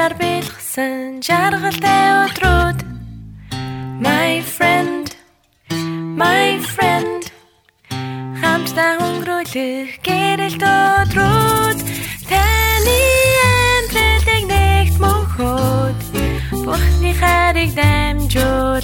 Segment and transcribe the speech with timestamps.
[0.00, 2.78] Баяраар бэлгсэн жаргалтай өдрүүд.
[4.00, 5.12] My friend
[6.16, 7.28] My friend.
[8.40, 11.78] Хамтдаа өнгөрүүлэх гэрэлт өдрүүд.
[12.32, 13.00] Таны
[13.44, 16.00] амьдралыг нэгт мөнхөд
[16.64, 18.79] Бурхны хайрыг дамжуулъя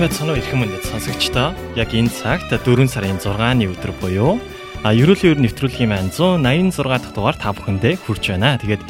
[0.00, 1.52] Сайн байцгаана уу эрхэм мөндөд сонсогчдоо.
[1.76, 4.40] Яг энэ цагт 4 сарын 6-ны өдөр буюу
[4.80, 8.56] а ерөөлийн өр нэвтрүүлгийн маань 186 дахь дугаар та бүхэндээ хүрч байна.
[8.56, 8.80] Тэгээд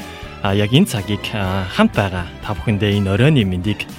[0.55, 3.91] яг энэ цагийг хамт байгаа та бүхэндээ энэ оройн мэндийг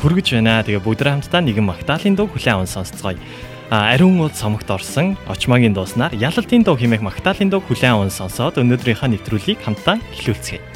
[0.00, 0.64] хүргэж байна.
[0.64, 3.20] Тэгээ бүгд хамтдаа нэгэн магтаалын дуу хүлээн аван сонсцгоё.
[3.68, 9.12] Ариун уул цомогт орсон очмагийн дууснаар ялалтын дуу хэмээх магтаалын дуу хүлээн аван сонсоод өнөөдрийнхөө
[9.12, 10.73] нэвтрүүлгийг хамтдаа эхлүүлцгээе.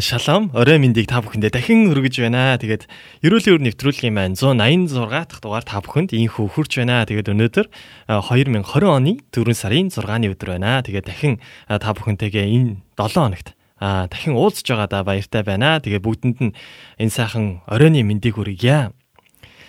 [0.00, 2.56] Аа шалом орой мэндийг та бүхэндээ дахин хүргэж байна.
[2.56, 2.88] Тэгээд
[3.20, 4.96] ерөөлийн өр нэвтрүүлгийн маань 186
[5.28, 7.04] дахь дугаар та бүхэнд инхүү хүрч байна.
[7.04, 7.66] Тэгээд өнөөдөр
[8.08, 10.80] 2020 оны 4 сарын 6-ны өдөр байна.
[10.80, 11.36] Тэгээд дахин
[11.68, 15.84] та бүхэнтэйгээ энэ 7 хоногт аа дахин уулзж байгаадаа баяртай байна.
[15.84, 16.56] Тэгээд бүгдэнд нь
[16.96, 18.96] энэ сайхан оройны мэндийг хүргье.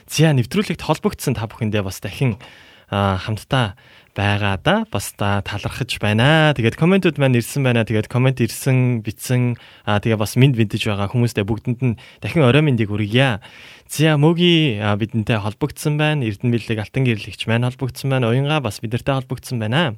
[0.07, 2.39] Зя нэвтрүүлэгт холбогдсон та бүхэндээ бас дахин
[2.87, 3.75] хамтдаа
[4.15, 6.51] байгаадаа бас та талархаж байна.
[6.51, 7.87] Тэгээд комментууд маань ирсэн байна.
[7.87, 9.55] Тэгээд коммент ирсэн, битсэн
[9.87, 13.39] аа тэгээ бас минь мэдэж байгаа хүмүүстээ бүгдэнд нь дахин орой мэндийг хүргье.
[13.87, 16.27] Зя мөги бидэнтэй холбогдсон байна.
[16.27, 18.27] Эрдэнэ биллэг алтан гэрлэгч маань холбогдсон байна.
[18.27, 19.95] Уянга бас бидэртэй холбогдсон байна.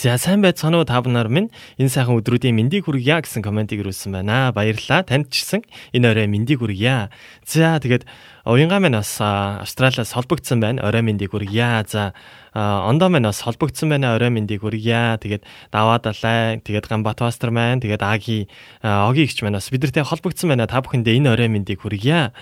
[0.00, 4.16] За сайн байцгаана уу та нар минь энэ сайхан өдрүүдийн мэндийг хүргье гэсэн комментиг ирүүлсэн
[4.16, 4.48] байна.
[4.48, 5.04] Баярлалаа.
[5.04, 5.60] Танд ч гэсэн
[5.92, 7.12] энэ орой мэндийг хүргье.
[7.44, 8.08] За тэгээд
[8.48, 10.88] уянгаа минь бас Австралиас холбогдсон байна.
[10.88, 11.84] Орой мэндийг хүргье.
[11.84, 12.16] За
[12.56, 14.16] ондоо минь бас холбогдсон байна.
[14.16, 15.20] Орой мэндийг хүргье.
[15.20, 18.48] Тэгээд даваа далай, тэгээд Ганбат пастор маань, тэгээд Аги
[18.80, 20.64] Оги гихч маань бас бидэртэй холбогдсон байна.
[20.64, 22.32] Та бүхэндээ энэ орой мэндийг хүргье.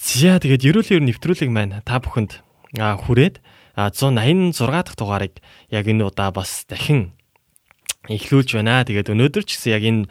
[0.00, 2.40] За тэгээд ерөөлийн нэвтрүүлэг маань та бүхэнд
[2.80, 3.44] хүрээд
[3.76, 5.40] 186 дахь дугаарыг
[5.70, 7.12] яг энэ удаа бас дахин
[8.10, 8.82] эхлүүлж байна.
[8.82, 10.02] Тэгээд өнөөдөр ч гэсэн яг энэ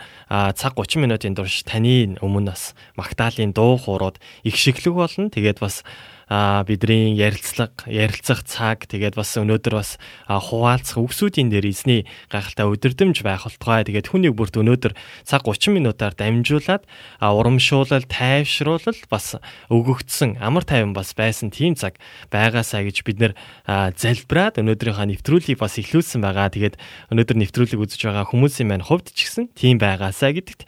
[0.56, 4.18] цаг 30 минутын турш таны өмнө бас Магдалины дуу хоорууд
[4.48, 5.28] их шиглэг болно.
[5.28, 5.84] Тэгээд бас
[6.32, 10.00] а бидний ярилцлага ярилцах цаг тэгээд бас өнөөдөр бас
[10.32, 13.84] хуваалцах үгсүүдийн дээр эзний гайхалтай өдөрдөмж байх болтугай.
[13.84, 14.96] Тэгээд хүнийг бүрт өнөөдөр
[15.28, 16.88] цаг 30 минутаар дамжуулаад
[17.20, 19.36] урамшуулал, тайвшруулал бас
[19.68, 22.00] өгөгдсөн амар тайван бас байсан тийм цаг
[22.32, 23.34] байгаасаа гэж бид нэр
[23.68, 26.48] залбираад өнөөдрийнхөө нэвтрүүлгийг бас эхлүүлсэн байгаа.
[26.48, 26.80] Тэгээд
[27.12, 30.64] өнөөдөр нэвтрүүлгийг үзэж байгаа хүмүүсийн маань хувьд ч гэсэн тийм байгаасаа гэдэгт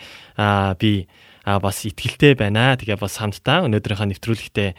[0.83, 1.07] би
[1.43, 2.75] бас итгэлтэй байна.
[2.79, 4.69] Тэгээ бас хамтдаа өнөөдрийнхөө нэвтрүүлэгтээ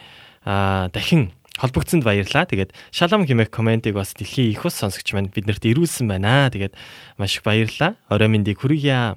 [0.44, 2.46] аа дахин холбогдсонд баярлаа.
[2.46, 6.50] Тэгээд шалом хэмээх комментиг бас дэлхийн их ус сонсогч маань биднэрт ирүүлсэн байна.
[6.50, 6.74] Тэгээд
[7.18, 7.96] маш их баярлаа.
[8.08, 9.16] Орой мэндийг хүргье.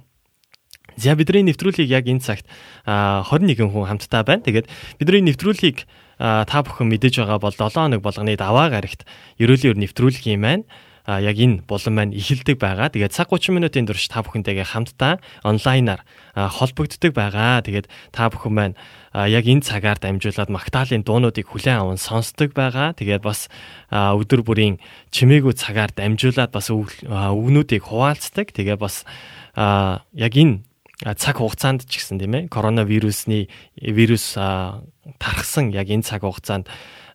[0.98, 2.46] За бидний нэвтрүүлгийг яг энэ цагт
[2.86, 4.46] 21 хүн хамтдаа байна.
[4.46, 5.86] Тэгээд бидний нэвтрүүлгийг
[6.18, 9.06] та бүхэн мэдэж байгаа бол 7 хоног болгоны даваа гарагт
[9.38, 10.66] ерөөлийн өр нэвтрүүлэг юм байна
[11.08, 12.92] яг энэ булан маань эхэлдэг байгаа.
[12.92, 16.04] Тэгээд цаг 30 минутын турш та бүхэнтэйгээ хамтдаа онлайнаар
[16.36, 17.64] холбогддог байгаа.
[17.64, 18.76] Тэгээд та бүхэн маань
[19.16, 22.92] яг энэ цагаар дамжуулаад Магдалины дуунуудыг хүлээн аван сонсдог байгаа.
[22.92, 23.48] Тэгээд бас
[23.88, 24.84] өдөр бүрийн
[25.16, 28.52] чимээгүй цагаар дамжуулаад бас үгнүүдийг хуваалцдаг.
[28.52, 29.08] Тэгээд бас
[29.56, 30.68] яг энэ
[31.16, 33.48] цаг хугацаанд ч гэсэн тийм ээ коронавирусны
[33.80, 36.68] вирус тархсан яг энэ цаг хугацаанд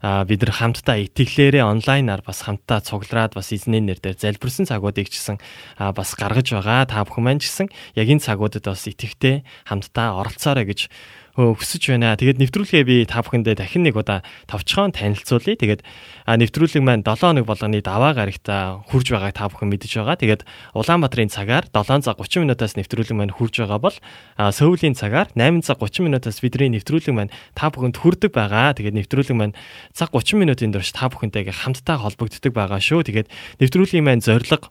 [0.02, 5.38] бид нар хамтдаа итгэлээрээ онлайнаар бас хамтдаа цуглараад бас эзний нэрээр залбирсан цагуудыг ч гэсэн
[5.78, 6.90] бас гаргаж байгаа.
[6.90, 10.90] Та бүхэн маань ч гэсэн яг энэ цагуудад бас итгэвтэй хамтдаа оролцоорой гэж
[11.32, 12.12] өсөж байна.
[12.12, 15.56] Тэгээд нэвтрүүлгээ би та бүхэндээ дахин нэг удаа товчхон танилцуулъя.
[15.56, 15.80] Тэгээд
[16.28, 18.44] нэвтрүүлэг маань 7 хоног болгоны даваа гарагт
[18.92, 20.20] хурж байгааг та бүхэн мэдэж байгаа.
[20.20, 20.44] Тэгээд
[20.76, 23.96] Улаанбаатарын цагаар 7 цаг 30 минутаас нэвтрүүлэг маань хурж байгаа бол
[24.36, 28.76] Сөүлийн цагаар 8 цаг 30 минутаас бидний нэвтрүүлэг маань та бүхэнд хүрдэг байгаа.
[28.76, 29.56] Тэгээд нэвтрүүлэг маань
[29.96, 33.08] цаг 30 минутын турш та бүхэнтэйгээ хамтдаа холбогддог байгаа шүү.
[33.08, 34.68] Тэгээд нэвтрүүлгийн маань зорилго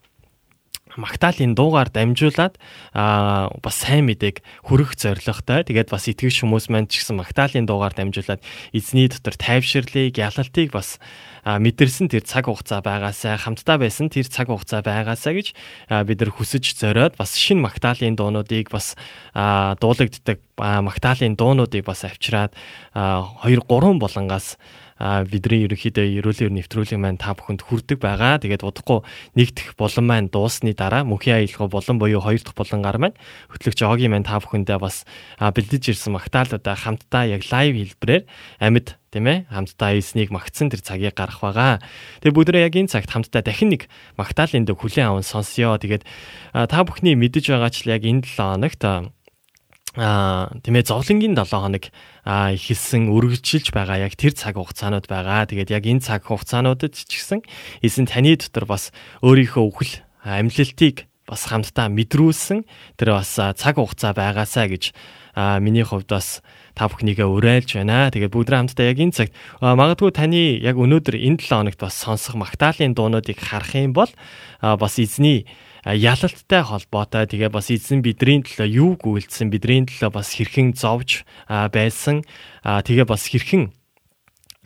[0.97, 2.59] Магдалины дуугаар дамжуулаад
[2.91, 5.63] аа бас сайн мэдээг хүргэх зорилготой.
[5.63, 8.43] Тэгээд бас итгэж хүмүүс маань ч гэсэн Магдалины дуугаар дамжуулаад
[8.75, 10.99] эзний дотор тайвширлыг, ялалтыг бас
[11.45, 15.47] мэдэрсэн тэр цаг хугацаа байгаасаа хамтдаа байсан тэр цаг хугацаа байгаасаа гэж
[16.05, 18.93] бид нар хүсэж зориод бас шинэ Магдалины дуунуудыг бас
[19.33, 22.53] дуулагддаг Магдалины дуунуудыг бас авчираад
[22.93, 24.61] 2 3 болонгаас
[25.25, 28.37] бидний ерөнхийдөө ерөөлийн нэвтрүүлэг маань та бүхэнд хүрдэг байгаа.
[28.37, 29.01] Тэгээд удахгүй
[29.33, 33.17] нэгдэх болон маань дуусны дараа мөнхийн аялал болон буюу хоёр дахь болонгаар маань
[33.49, 35.09] хөтлөгч Огийн маань та бүхэндээ бас
[35.41, 38.23] бэлдэж ирсэн магтаалуудаа хамтдаа яг лайв хэлбэрээр
[38.61, 41.81] амьд тийм ээ хамтдаа эснийг магтсан тэр цагийг гарах байгаа.
[42.21, 45.75] Тэгээ бүгдээ яг энэ цагт хамтдаа дахин нэг магтаалын дэг хүлэн аван сонсё.
[45.81, 46.07] Тэгээд
[46.53, 49.11] та бүхний мэдэж байгаа ч л яг энэ 7 хоногт
[49.99, 51.91] а тийм ээ зовлонгийн 7 хоног
[52.23, 55.49] а ихэлсэн үргэлжилж байгаа яг тэр цаг хугацаанууд байгаа.
[55.51, 57.43] Тэгээд яг энэ цаг хугацаануудад ч гэсэн
[57.83, 59.93] эзэн таны дотор бас өөрийнхөө үхэл
[60.23, 62.63] амьлалтыг бас хамтдаа мэдрүүлсэн
[62.95, 64.95] тэр бас цаг хугацаа байгаасаа гэж
[65.59, 66.39] миний хувьд бас
[66.75, 68.11] та бүхнийгээ уриалж байна.
[68.11, 72.39] Тэгээд бүгд хамтдаа яг энэ цагт магадгүй таны яг өнөөдөр энэ 7 хоногт бас сонсох
[72.39, 74.11] магтаалын дуунуудыг харах юм бол
[74.59, 75.47] бас эзний
[75.85, 77.25] ялалттай холбоотой.
[77.25, 82.21] Тэгээ бас эзэн бидний төлөө юу гүйлдсэн бидний төлөө бас хэрхэн зовж байсан.
[82.61, 83.73] Тэгээ бас хэрхэн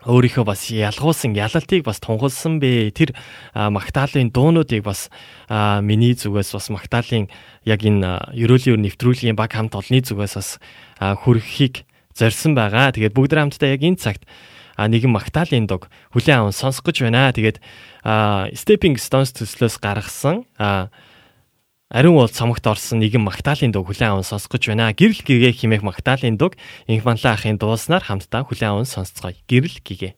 [0.06, 2.94] өөрийнхөө бас ялгуулсан ялалтыг бас тунхалсан бэ?
[2.94, 3.18] Тэр
[3.56, 5.10] магтаалын дуунуудыг бас
[5.50, 7.32] миний зүгээс бас магтаалын
[7.66, 10.50] яг энэ ерөөлийн нэвтрүүлгийн баг хамт олонний зүгээс бас
[11.00, 12.94] хүргэхийг зорьсон байгаа.
[12.94, 14.30] Тэгээд бүгд хамтдаа яг энэ цагт
[14.78, 17.32] нэгэн магтаалын дуг хүлээн аван сонсох гэж байна.
[17.32, 17.60] Тэгээд
[18.54, 20.46] Stepping Stones төслөөс гаргасан
[21.96, 24.90] Ариун уул цамагт орсон нэгэн магтаалын дуг хүлэн аван сонсгож байна.
[24.90, 26.58] Гэрэл гэгээ химээх магтаалын дуг
[26.90, 29.38] инх манлаа ахын дууснаар хамтдаа хүлэн аван сонсцгоё.
[29.46, 30.18] Гэрэл гэгээ.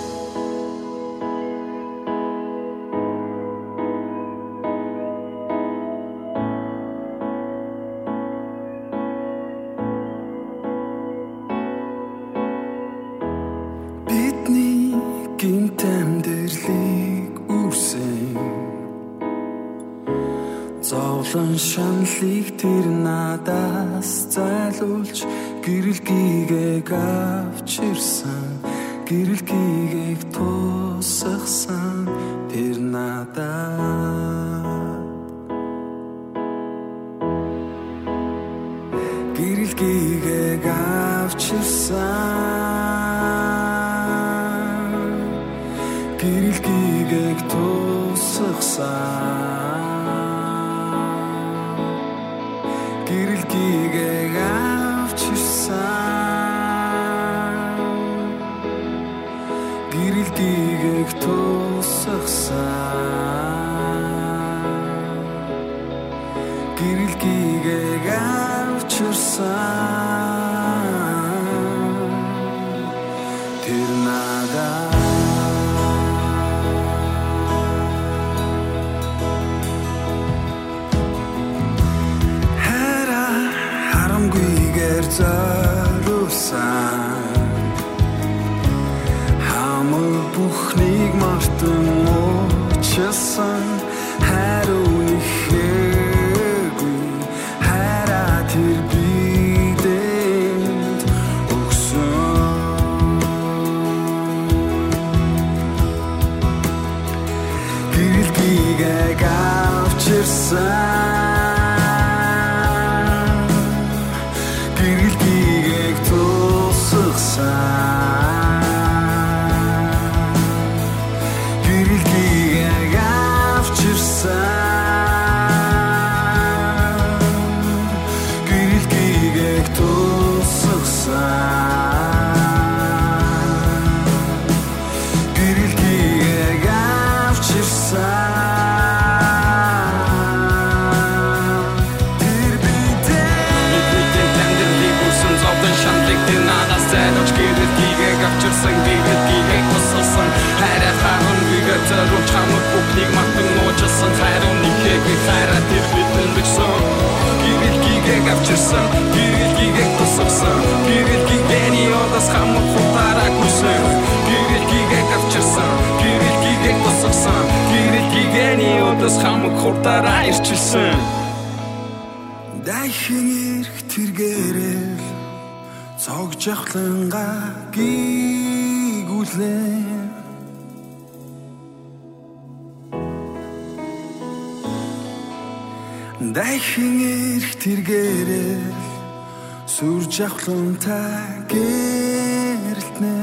[190.11, 193.17] сүр жавхлантай гэрэлтнэ.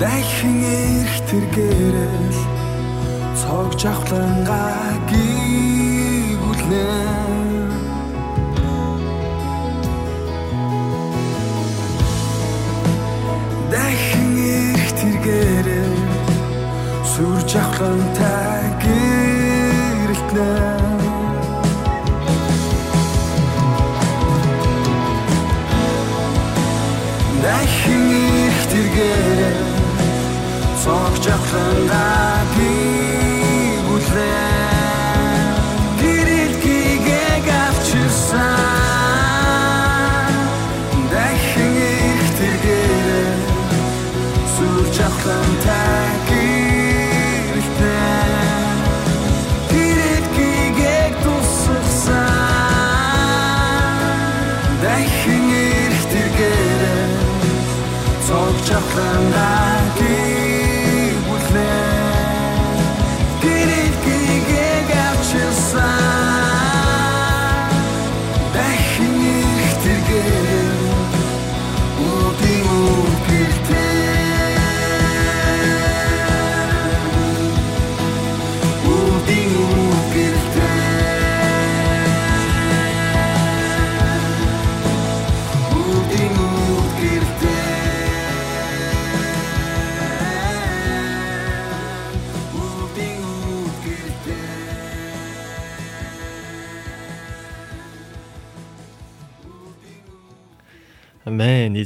[0.00, 2.32] Дахин ирэх тэргээрээ
[3.40, 4.64] цог жавхланга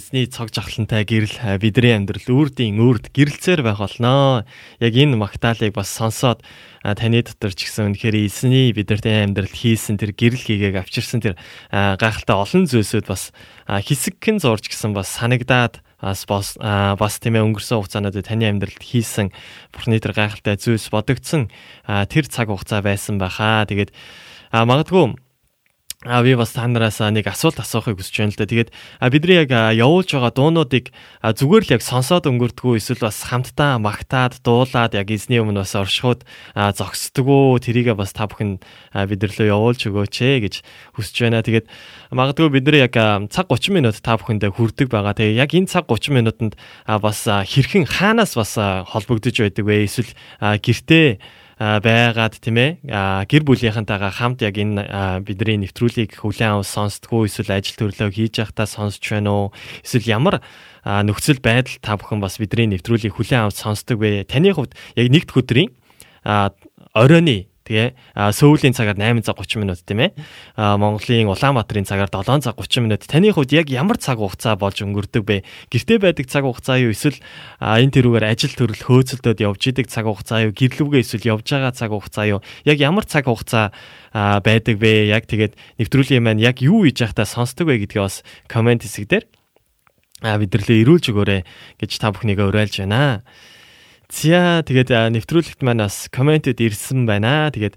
[0.08, 4.48] эзний цог жахлантай гэрэл бидний амьдрал үрдийн үрд гэрэлцээр байх болноо.
[4.80, 6.40] Яг энэ магтаалыг бас сонсоод
[6.80, 11.36] таны дотор ч гэсэн үнэхээр эзний бидэртэй амьдралд хийсэн тэр гэрэл хийгээг авчирсан тэр
[11.68, 13.36] гайхалтай олон зүйлсүүд бас
[13.68, 19.28] хэсэгхэн зурж гисэн бас санагдаад бас бас тийм ээ өнгөрсөн хугацаанд таны амьдралд хийсэн
[19.76, 21.52] бурхны тэр гайхалтай зүйлс бодогдсон
[21.84, 23.68] тэр цаг хугацаа байсан байхаа.
[23.68, 23.92] Тэгээд
[24.56, 25.20] магадгүй
[26.06, 28.46] А би бас та нараас нэг асуулт асуухыг хүсэж байна л да.
[28.46, 28.70] Тэгээд
[29.10, 30.94] бидний яг явуулж байгаа дуунуудыг
[31.26, 36.22] зүгээр л яг сонсоод өнгөрдгөө эсвэл бас хамтдаа магтаад дуулаад яг эзний өмнө бас оршихуд
[36.54, 38.62] а, зогсдгоо тэрийгээ бас та бүхэн
[38.94, 40.54] бидэрлөө явуулж өгөөч ээ гэж
[40.94, 41.42] хүсэж байна.
[41.42, 41.66] Тэгээд
[42.14, 42.94] магадгүй бид нар яг
[43.34, 45.18] цаг 30 минут та бүхэндээ хүрдэг байгаа.
[45.18, 46.54] Тэгээд яг энэ цаг 30 минутанд
[46.86, 49.82] бас хэрхэн хаанаас бас холбогдож байдаг вэ?
[49.82, 51.18] Эсвэл гэртээ
[51.58, 52.70] байгаад тийм ээ.
[53.26, 58.70] Гэр бүлийнхэнтэйгээ хамт яг энэ бидний нэвтрүүлгийг хүлээн авах сонсдгоо эсвэл ажил төрлөө хийж явахдаа
[58.70, 59.46] сонсч байна уу?
[59.82, 60.38] Эсвэл ямар
[60.86, 64.22] нөхцөл байдал та бүхэн бас бидний нэвтрүүлгийг хүлээн авч сонсдог вэ?
[64.30, 65.74] Таны хувьд яг нэгд өдрийн
[66.22, 66.54] а,
[66.94, 67.92] оройны тэгээ
[68.32, 70.16] Сөүлийн цагаар 8 цаг 30 минут тийм ээ.
[70.56, 73.04] Монголын Улаанбаатарын цагаар 7 цаг 30 минут.
[73.04, 75.44] Таны хувьд яг ямар цаг хугацаа болж өнгөрдөг бэ?
[75.68, 77.20] Гэртээ байдаг цаг хугацаа юу эсвэл
[77.60, 80.56] энэ тэрүүгээр ажил төрөл хөөцөлдөд явж идэг цаг хугацаа юу?
[80.56, 82.40] Гэрлүүгээ эсвэл явж байгаа цаг хугацаа юу?
[82.64, 83.76] Яг ямар цаг хугацаа
[84.16, 88.88] байдаг вэ яг тэгээд нэвтрүүлгийн маань яг юу хийж байхдаа сонсдог вэ гэдгээ бас комент
[88.88, 89.24] хэсэг дээр
[90.22, 91.42] а бидэрлээ ирүүлж өгөөрэй
[91.78, 93.22] гэж та бүхнийгээ уриалж байна.
[94.08, 97.52] За тэгээд нэвтрүүлэгт маань бас комментэд ирсэн байна.
[97.52, 97.76] Тэгээд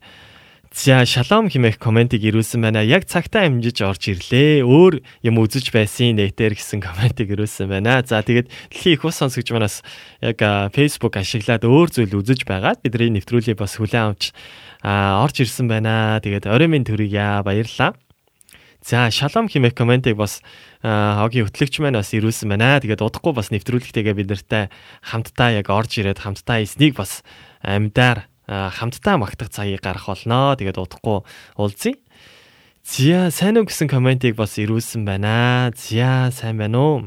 [0.71, 2.79] за шалом хэмээх комментиг ирүүлсэн байна.
[2.87, 4.63] Яг цагтаа амжиж орж ирлээ.
[4.63, 7.99] Өөр юм үзэж байсан нэтээр гэсэн комментиг ирүүлсэн байна.
[8.07, 9.83] За тэгээд дэлхийн их ус сонсогч манаас
[10.23, 10.39] яг
[10.71, 14.31] Facebook ашиглаад өөр зүйл үзэж байгаад бидний нэвтрүүлгийг бас хүлээн авч
[14.87, 16.23] орж ирсэн байна.
[16.23, 17.91] Тэгээд орой минь төрөйя баярлалаа.
[18.81, 20.41] За шалом хэмээх комментиг бас
[20.81, 22.81] хогийн хөтлөгч маань бас ирүүлсэн байна.
[22.81, 24.63] Тэгээд удахгүй бас нэвтрүүлэгтэйгээ бид нартай
[25.05, 27.21] хамтдаа яг орж ирээд хамтдаа эснийг бас
[27.61, 30.57] амьдаар хамтдаа магтах цагийг гарах болноо.
[30.57, 31.21] Тэгээд удахгүй
[31.61, 31.93] уулзъя.
[32.81, 35.69] Зя сайн уу гэсэн комментиг бас ирүүлсэн байна.
[35.77, 36.97] Зя сайн байна уу?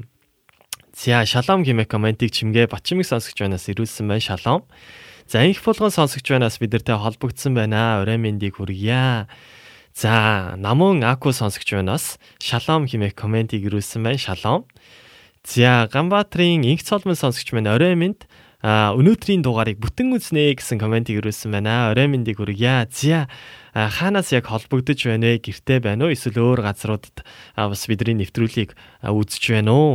[0.94, 4.22] Зя шалом хэмээх комментиг чимгээ Бачимэг сонсогч байнаас ирүүлсэн байна.
[4.22, 4.62] Шалом.
[5.26, 7.98] За их болгон сонсогч байнаас бид нартай холбогдсон байна.
[7.98, 9.26] Орой мэндийг хүргье.
[9.94, 14.18] За, намун Аку сонсогч байнаас шалом хэмээх комментиг ирүүлсэн байна.
[14.18, 14.66] Шалом.
[15.46, 18.18] За, Ганбаатрын инх цолмон сонсогч маань орой минь
[18.64, 21.94] а өнөөдрийн дугаарыг бүтэн үзнэ гэсэн комментиг ирүүлсэн байна.
[21.94, 22.90] Орой мэндийг хүргье.
[22.90, 23.30] За,
[23.70, 25.38] хаанаас яг холбогдож байна вэ?
[25.46, 26.14] Гэртээ байна уу?
[26.16, 27.22] Эсвэл өөр газруудад
[27.54, 29.92] бас бидний нэвтрүүлгийг үзэж байна уу?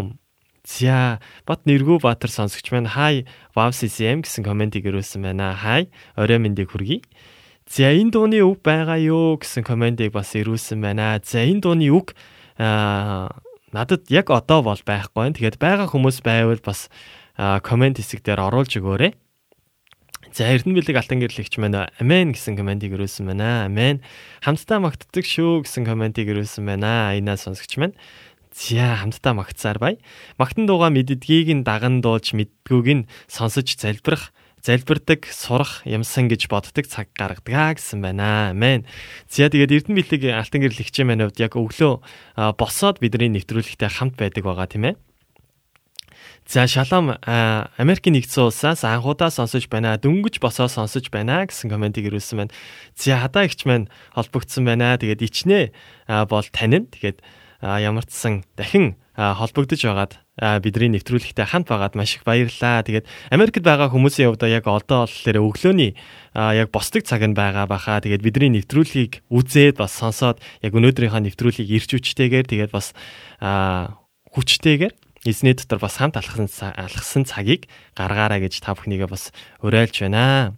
[0.70, 1.18] За,
[1.50, 3.26] бат нэргүү Баатар сонсогч маань хай
[3.58, 5.58] WAV CCM гэсэн комментиг ирүүлсэн байна.
[5.58, 7.02] Хай, орой мэндийг хүргье.
[7.70, 11.22] За энэ дууны үг байгаа юу гэсэн комментиг бас ирүүлсэн байна.
[11.22, 12.18] За энэ дууны үг
[12.58, 13.30] аа
[13.70, 15.38] надад яг одоо бол байхгүй.
[15.38, 16.90] Тэгээд байгаа хүмүүс байвал бас
[17.38, 19.14] коммент хэсэг дээр оруулж өгөөрэй.
[20.34, 23.70] За Эрдэнэ бэлэг алтан гэрлэгч маань амен гэсэн комментиг ирүүлсэн байна.
[23.70, 24.02] Амен.
[24.42, 27.14] Хамтдаа магтдаг шүү гэсэн комментиг ирүүлсэн байна.
[27.14, 27.94] Айнаа сонсогч маань.
[28.50, 30.02] За хамтдаа магтсаар бай.
[30.42, 36.86] Магтан дууга мэддгийг нь даган дуулж мэддгүүг нь сонсож залбирах залбирдаг, сурах юмсан гэж боддог
[36.88, 38.52] цаг гаргадаг гэсэн байна.
[38.52, 38.86] Амен.
[39.30, 42.04] За тэгээд Эрдэнэ бэлэг алтан гэрэл хичээн маань хувьд яг өглөө
[42.60, 44.96] босоод бидний нэвтрүүлэгтэй хамт байдаг байгаа тийм ээ.
[46.50, 47.14] За шалом
[47.78, 50.02] Америкийн нэгдсэн улсаас анхудаа сонсож байна.
[50.02, 52.54] Дөнгөж босоо сонсож байна гэсэн комментиг ирүүлсэн байна.
[52.98, 53.86] За хадаа ихч маань
[54.18, 54.98] холбогдсон байна.
[54.98, 55.70] Тэгээд ичнэ
[56.26, 56.90] бол тань.
[56.90, 57.22] Тэгээд
[57.62, 60.14] ямар ч сан дахин холбогдож байгаад
[60.64, 62.88] бидний нэвтрүүлэгтэй хамт байгаад маш их баярлалаа.
[62.88, 63.04] Тэгээд
[63.36, 66.00] Америкт байгаа хүмүүсийн хувьд яг одоо болохоор өглөөний
[66.40, 68.00] яг босдог цаг нь байгаа баха.
[68.00, 72.96] Тэгээд бидний нэвтрүүлгийг үзээд бас сонсоод яг өнөөдрийнхөө нэвтрүүлгийг ирч хүчтэйгээр тэгээд бас
[74.32, 74.94] хүчтэйгээр
[75.28, 76.48] эзний дотор бас хамт алхсан
[76.80, 77.68] алхсан цагийг
[78.00, 80.56] гаргаараа гэж та бүхнийгээ бас уриалж байна.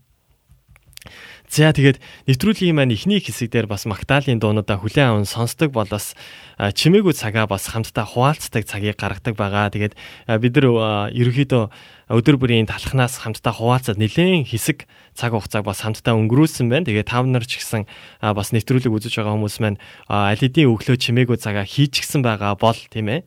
[1.51, 1.99] За тэгээд
[2.31, 6.15] нэвтрүүлгийн маань эхний хэсэг дээр бас Магдалины дуунуудаа хүлээн аван сонсдог болоос
[6.55, 9.67] чимээгүй цагаа бас хамтдаа хуваалцдаг цагийг гаргадаг байгаа.
[9.67, 9.99] Тэгээд
[10.39, 11.63] бид нар ерөөхдөө
[12.11, 16.87] өдөр бүрийн талхнаас хамтдаа хуваалцаад нэлээд хэсэг цаг хугацааг бас хамтдаа өнгөрүүлсэн байна.
[16.87, 17.87] Тэгээд тав нар ч гэсэн
[18.19, 19.79] бас нэвтрүүлэг үзэж байгаа хүмүүс маань
[20.11, 23.23] аль хэдийн өглөө чимээгүй цагаа хийчихсэн байгаа бол тийм ээ.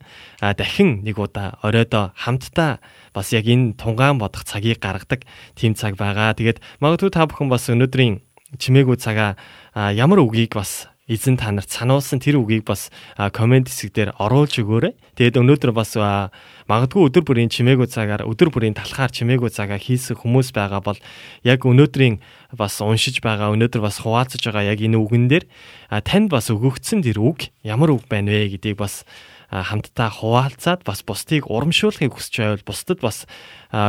[0.55, 2.79] Дахин нэг удаа оройдоо хамтдаа
[3.13, 5.25] бас яг энэ тунгаан бодох цагийг гаргадаг
[5.57, 6.37] тийм цаг байгаа.
[6.37, 8.21] Тэгээд магадгүй та бүхэн бас өнөөдрийн
[8.61, 9.35] чимээгүй цагаа
[9.75, 14.97] ямар үгийг бас эзэн та нарт сануулсан тэр үгийг бас комент хэсэг дээр оруулж өгөөрэй.
[15.13, 15.93] Тэгээд өнөөдөр бас
[16.65, 20.97] магадгүй өдөр бүрийн чимээгүй цагаар өдөр бүрийн талхаар чимээгүй цагаа хийсэн хүмүүс байгаа бол
[21.45, 22.25] яг өнөөдрийн
[22.57, 25.45] бас уншиж байгаа өнөөдөр бас хуваалцаж байгаа яг энэ үгэн дээр
[26.01, 29.05] танд бас өгөгдсөн тэр үг ямар үг байна вэ гэдгийг бас
[29.53, 33.29] хамтдаа хуваалцаад бас бусдыг урамшуулахыг хүсэж байвал бусдад бас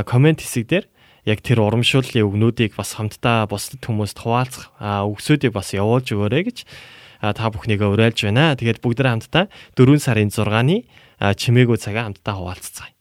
[0.04, 0.84] комент хэсэг дээр
[1.26, 6.58] яг тэр урамшууллын үгнүүдийг бас хамтдаа бусдад хүмүүст хуваалцах үгсүүдийг бас явуулж өгөөрэй гэж
[7.20, 8.56] та бүхнийгээ уриалж байна.
[8.58, 9.44] Тэгээд бүгдээ хамтдаа
[9.78, 10.84] 4 сарын 6-ны
[11.20, 12.96] чимээгүй цагаа хамтдаа хуваалцгаая.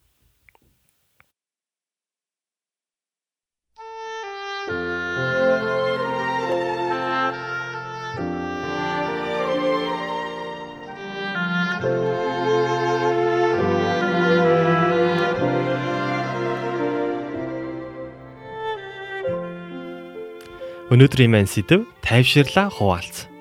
[20.95, 23.34] Өнөөдрийн маань сэдв тайвширлаа хуваалц.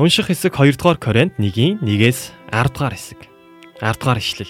[0.00, 3.20] Унших хэсэг 2 дугаар Коринт 1-ийн 1-ээс 10 дугаар хэсэг.
[3.84, 4.48] 10 дугаар ишлэл.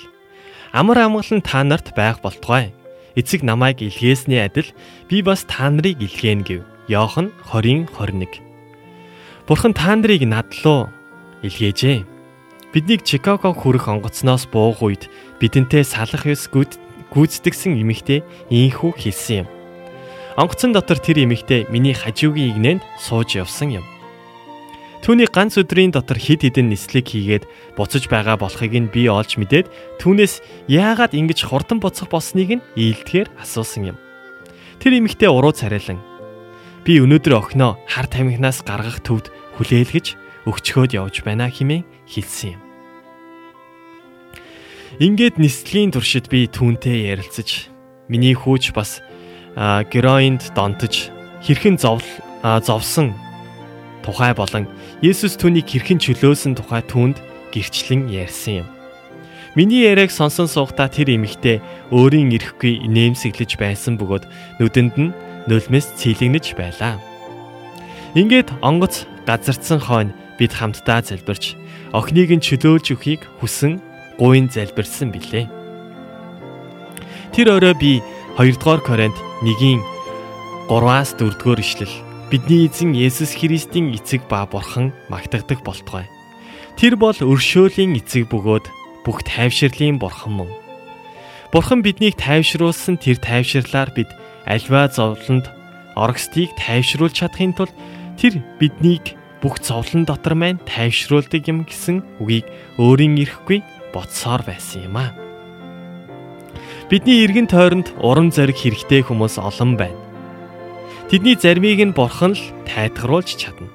[0.70, 2.70] Амар амгалан та нарт байх болтугай.
[3.18, 4.70] Эцэг намайг илгээсний адил
[5.10, 6.62] би бас та нарыг илгээн гэв.
[6.86, 8.38] Йохан 20:21.
[9.50, 10.86] Бурхан та нарыг надлуу
[11.42, 12.06] илгээжээ.
[12.70, 15.10] Биднийг Чикаго хүрэх онгоцноос буух үед
[15.42, 18.22] бидэнтэй салах ёс гүйцэтгсэн эмэгтэй
[18.54, 19.46] ийхүү хэлсэн юм.
[20.38, 23.86] Онгоцон дотор тэр эмэгтэй миний хажуугийн игнэнд сууж явсан юм.
[25.00, 29.72] Түүний ганц өдрийн дотор хид хідэн нислэг хийгээд буцаж байгаа болохыг нь би олж мэдээд
[29.96, 33.98] түүнээс яагаад ингэж хурдан буцах болсныг нь ийдгээр асуусан юм.
[34.76, 36.04] Тэр эмэгтэй уруу царайлан
[36.84, 42.62] би өнөөдөр охиноо хар тамхинаас гаргах төвд хүлээлгэж өгчхөөд явж байна хэмээн хэлсэн юм.
[45.00, 47.72] Ингээд нислэгийн туршид би түүнтэй ярилцаж
[48.12, 49.00] миний хүүч бас
[49.56, 51.08] героинд донтож
[51.40, 52.04] хэрхэн зовл
[52.44, 53.16] зовсон
[54.04, 54.64] тухай болон
[55.04, 57.20] Есүс түүнийг хэрхэн чөлөөсөн тухай түүнд
[57.52, 58.68] гэрчлэн ярьсан юм.
[59.58, 61.58] Миний яриаг сонсон суухдаа тэр эмэгтэй
[61.90, 64.24] өөрийн ирэхгүй нэмсэглэж байсан бөгөөд
[64.62, 65.14] нүдэнд нь
[65.50, 67.02] нулимс цилэгнэж байлаа.
[68.14, 71.58] Ингээд онгоц газардсан хойно бид хамтдаа залбирч
[71.90, 73.82] охиныг нь чөлөөлж өгөхийг хүсэн
[74.22, 75.50] гуйн залбирсан билээ.
[77.34, 77.92] Тэр өрөө би
[78.38, 79.82] 2 дугаар Коринт 1-ийн
[80.70, 86.06] 3-аас 4-р ишлэл бидний эзэн Есүс Христийн эцэг ба бурхан магтагдах болтугай.
[86.78, 88.70] Тэр бол өршөөлийн эцэг бөгөөд
[89.02, 90.50] бүх тайвширлын бурхан мөн.
[91.50, 94.06] Бурхан биднийг тайвшруулсан тэр тайвширлаар бид
[94.46, 95.50] альва зовлонд
[95.98, 97.74] оргстыг тайвшруулж чадахын тулд
[98.14, 102.46] тэр биднийг бүх зовлон дотор маань тайвшруулдаг юм гэсэн үгийг
[102.78, 103.58] өөрийн ирэхгүй
[103.90, 105.10] бодсоор байсан юм аа.
[106.86, 110.09] Бидний эргэн тойронд урам зориг хэрэгтэй хүмүүс олон байна.
[111.10, 113.66] Тэдний заримыг нь бурхан л тайтгаруулж чадна.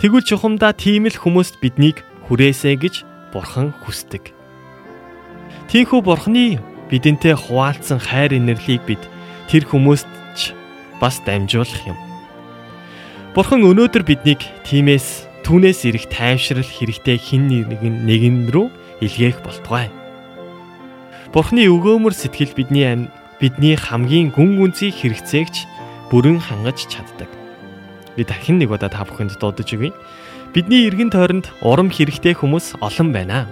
[0.00, 3.04] Тэгвэл чухамдаа тийм л хүмүүст биднийг хүрээсэй гэж
[3.36, 4.32] бурхан хүсдэг.
[5.68, 6.56] Тийхүү бурханы
[6.88, 9.02] бидэнтэй хуваалцсан хайр инэрлийг бид
[9.52, 10.56] тэр хүмүүст ч
[11.04, 12.00] бас дамжуулах юм.
[13.36, 18.72] Бурхан өнөөдөр биднийг тиймээс түүнээс ирэх тайвшрал хэрэгтэй хин нэгэн нэгэн рүү
[19.04, 19.92] илгээх болтугай.
[21.36, 25.75] Бурхны өгөөмөр сэтгэл бидний амь бидний хамгийн гүн гүнзгий хэрэгцээгч
[26.10, 27.28] бүрэн хангаж чаддаг.
[28.16, 29.92] Би дахин нэг удаа та бүхэнд дуудаж өгье.
[30.54, 33.44] Бидний эргэн тойронд урам хэрэгтэй хүмүүс олон байна.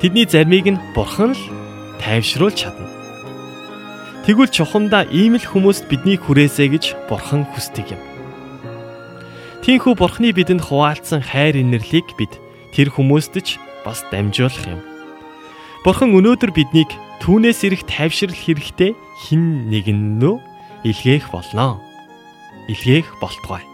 [0.00, 1.42] Тэдний зармийг нь бурхан л
[2.00, 2.88] тайвшруулж чадна.
[4.24, 8.02] Тэгвэл чухамдаа ийм л хүмүүст биднийг хүрээсэй гэж бурхан хүсдэг юм.
[9.64, 12.32] Тийхүү бурхны бидэнд хуваалцсан хайр инэрлийг бид
[12.72, 14.80] тэр хүмүүст ч бас дамжуулах юм.
[15.84, 16.88] Бурхан өнөөдөр биднийг
[17.20, 18.96] түүнээс ирэх тайвшрал хэрэгтэй
[19.28, 20.53] хин нэгэндөө
[20.84, 21.80] илгээх болно.
[22.68, 23.64] Илгээх болтугай.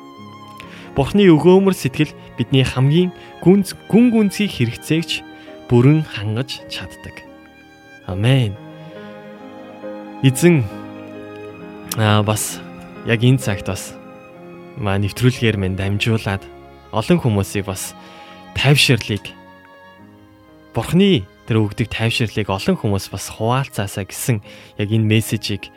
[0.95, 3.11] Бурханы өгөөмөр сэтгэл бидний хамгийн
[3.43, 5.23] гүнз гүн гүнзгий хэрэгцээгч
[5.71, 7.27] бүрэн хангаж чаддаг.
[8.07, 8.55] Амен.
[10.23, 10.67] Эзэн
[11.99, 12.59] аа бас
[13.07, 13.95] яг энэ цагт бас
[14.79, 16.43] маа нэвтрүүлгээр минь дамжуулаад
[16.91, 17.95] олон хүмүүсийг бас
[18.55, 19.31] тайвширлыг
[20.71, 24.39] Бурхны тэр өгдөг тайвширлыг олон хүмүүс бас хуваалцаасаа гэсэн
[24.79, 25.75] яг энэ мессежийг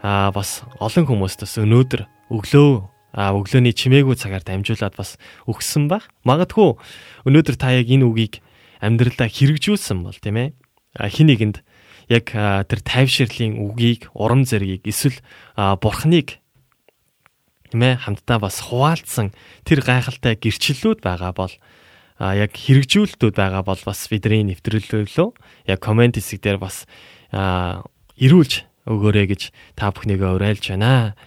[0.00, 2.70] аа бас олон хүмүүст бас өнөөдөр өглөө
[3.10, 5.18] а өглөөний чимээгүй цагаар дамжуулаад бас
[5.50, 6.06] өгсөн баг.
[6.22, 6.78] Магадгүй
[7.26, 8.38] өнөөдөр та яг энэ үгийг
[8.78, 10.48] амьдралдаа хэрэгжүүлсэн бол тийм ээ.
[11.10, 11.56] Хин нэгэнд
[12.10, 15.18] яг тэр тайвширлын үгийг, урам зоригийг эсвэл
[15.54, 16.38] бурхныг
[17.70, 19.34] тийм ээ хамтдаа бас хуваалцсан
[19.66, 21.54] тэр гайхалтай гэрчлэлүүд байгаа бол
[22.20, 25.28] а яг хэрэгжүүлэлтүүд байгаа бол бас бидний нэвтрүүлгөө
[25.70, 26.84] яг комент хэсэг дээр бас
[28.18, 29.42] ирүүлж өгөөрэй гэж
[29.76, 31.18] та бүхнийгээ уриалж байна.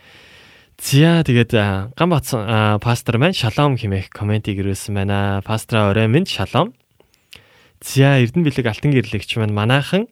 [0.82, 1.54] Зя тэгээд
[1.96, 5.42] ган бацсан пастор маань шалом хэмээх комментиг ирүүлсэн байна.
[5.46, 6.74] Пастора орой минь шалом.
[7.84, 10.08] Зя Эрдэнэ бэлэг алтан гэрлэгч маань манаахан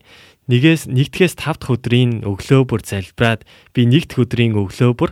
[0.51, 5.12] нэгээс нэгдгээс 5 дахь өдрийн өглөө бүр залбираад би нэг дахь өдрийн өглөө бүр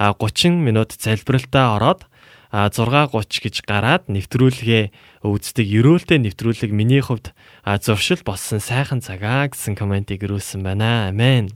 [0.00, 2.10] 30 минут залбиралтаа ороод
[2.50, 4.90] 6:30 гэж гараад нэвтрүүлгээ
[5.22, 7.30] үздэг ерөөлтэй нэвтрүүлэг миний хувьд
[7.62, 11.14] зуршил болсон сайхан цагаа гэсэн комментиг ирүүлсэн байна.
[11.14, 11.54] Амен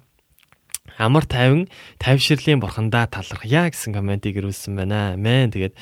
[0.98, 5.14] амар тайван тайвширлын бурхандаа талархъя гэсэн комментиг ирүүлсэн байна.
[5.14, 5.50] Амен.
[5.50, 5.74] Тэгээд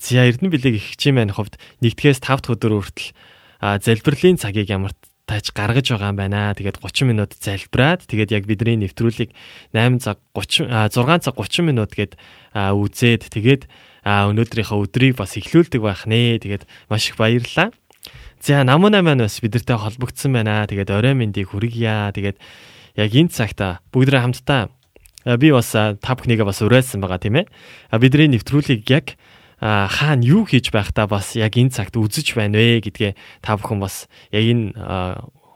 [0.00, 3.10] зя Эрдэнэ билег их хичээн маань хувьд нэгдгээс 5 дахь өдөр хүртэл
[3.80, 4.92] залбирлын цагийг ямар
[5.24, 6.52] тааж гаргаж байгаа юм байна.
[6.52, 9.32] Тэгээд 30 минут залбираад тэгээд яг бидний нэвтрүүлгийг
[9.72, 12.12] 8 цаг 30 6 цаг 30 минут гээд
[12.52, 13.64] үзээд тэгээд
[14.04, 16.36] өнөөдрийнхөө өдрийг бас эхлүүлдэг байх нэ.
[16.44, 17.72] Тэгээд маш их баярлалаа.
[18.44, 20.68] За намуна маань бас бидэртэй холбогдсон байна.
[20.68, 22.12] Тэгээд орой мэндийг хүргье.
[22.12, 22.36] Тэгээд
[22.94, 24.70] яг энэ цагта бүгдээ хамтдаа
[25.38, 27.48] би бас та бүхнийгээ бас уриалсан байгаа тийм ээ.
[27.96, 29.16] Бидний нэвтрүүлгийг яг
[29.60, 34.06] хаана юу хийж байхдаа бас яг энэ цагт үзэж байна вэ гэдгээ та бүхэн бас
[34.28, 34.76] яг энэ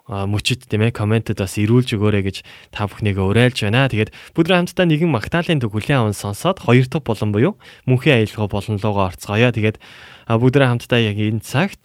[0.09, 2.37] мөчөд тийм ээ комментэд бас ирүүлж өгөөрэй гэж
[2.72, 3.92] та бүхнийгээ уриалж байна.
[3.92, 7.53] Тэгээд бүгд хамтдаа нэгэн Магдалины төг хүлэн аван сонсоод хоёр дахь болон буюу
[7.85, 9.53] мөнхийн аялалгаа болонлогоо орцгоё.
[9.53, 9.77] Тэгээд
[10.33, 11.85] бүгд хамтдаа яг энэ цагт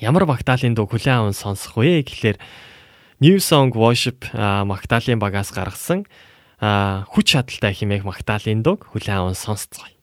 [0.00, 2.40] ямар Магдалины төг хүлэн аван сонсох вэ гэхлээр
[3.18, 6.04] New Song Worship Магдалины багаас гаргасан
[6.60, 9.95] хүч чадалтай хэмээх Магдалины дуг хүлээн аван сонсцгоё.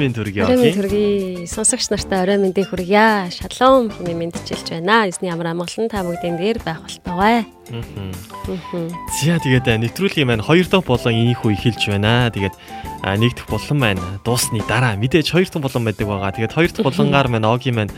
[0.00, 0.80] Минь төргий Орой яваа.
[0.80, 3.28] төргий сонсогч нартай орой мэндийг хүргье.
[3.28, 5.04] Шалом хэмээн мэдчилж байна.
[5.04, 7.44] Эзний амар амгалан та бүгдийн дээр байх болтугай.
[7.68, 12.32] За тэгээд а, нэвтрүүлгийн маань хоёр дахь болон ийхүү эхэлж байна.
[12.32, 12.56] Тэгээд
[13.04, 16.32] а, нэг дахь болон маань дуусны дараа мэдээж хоёр дахь болон байдаг байгаа.
[16.32, 17.92] Тэгээд хоёр дахь болонгаар маань огийн маань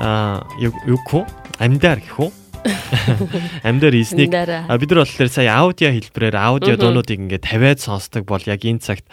[0.00, 1.28] а юу юу хөө
[1.60, 2.30] амьдаар гэх үү?
[3.68, 4.72] Амьдаар эснийг Амьдаараа.
[4.72, 8.80] а, бид нар болохоор сая аудио хэлбэрээр аудио дуунуудыг ингээд тавиад сонсдог бол яг энэ
[8.80, 9.04] цагт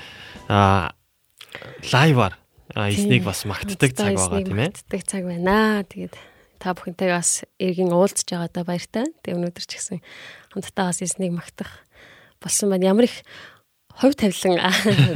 [1.92, 2.36] лайваар
[2.76, 4.70] эснийг бас магтдаг цаг байгаа тийм ээ.
[4.72, 5.84] Магтдаг цаг байна.
[5.90, 6.16] Тэгээд
[6.60, 9.06] та бүхэнтэй бас эргэн уулзж байгаадаа баяртай.
[9.24, 9.98] Тэгээд өнөөдөр ч гэсэн
[10.54, 11.72] хамтдаа бас эзнийг магтах
[12.44, 12.94] болсон байна.
[12.94, 13.16] Ямар их
[13.98, 14.60] хувь тавилан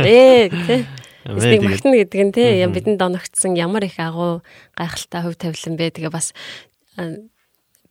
[0.01, 0.81] ээ тий.
[1.23, 2.73] Амин, Эзнийг тэгээд- магтана гэдэг нь тий Мгм.
[2.75, 4.41] бидэнд оногдсон ямар их агуу
[4.75, 5.93] гайхалтай хувь тавилан бэ.
[5.95, 6.33] Тэгээ бас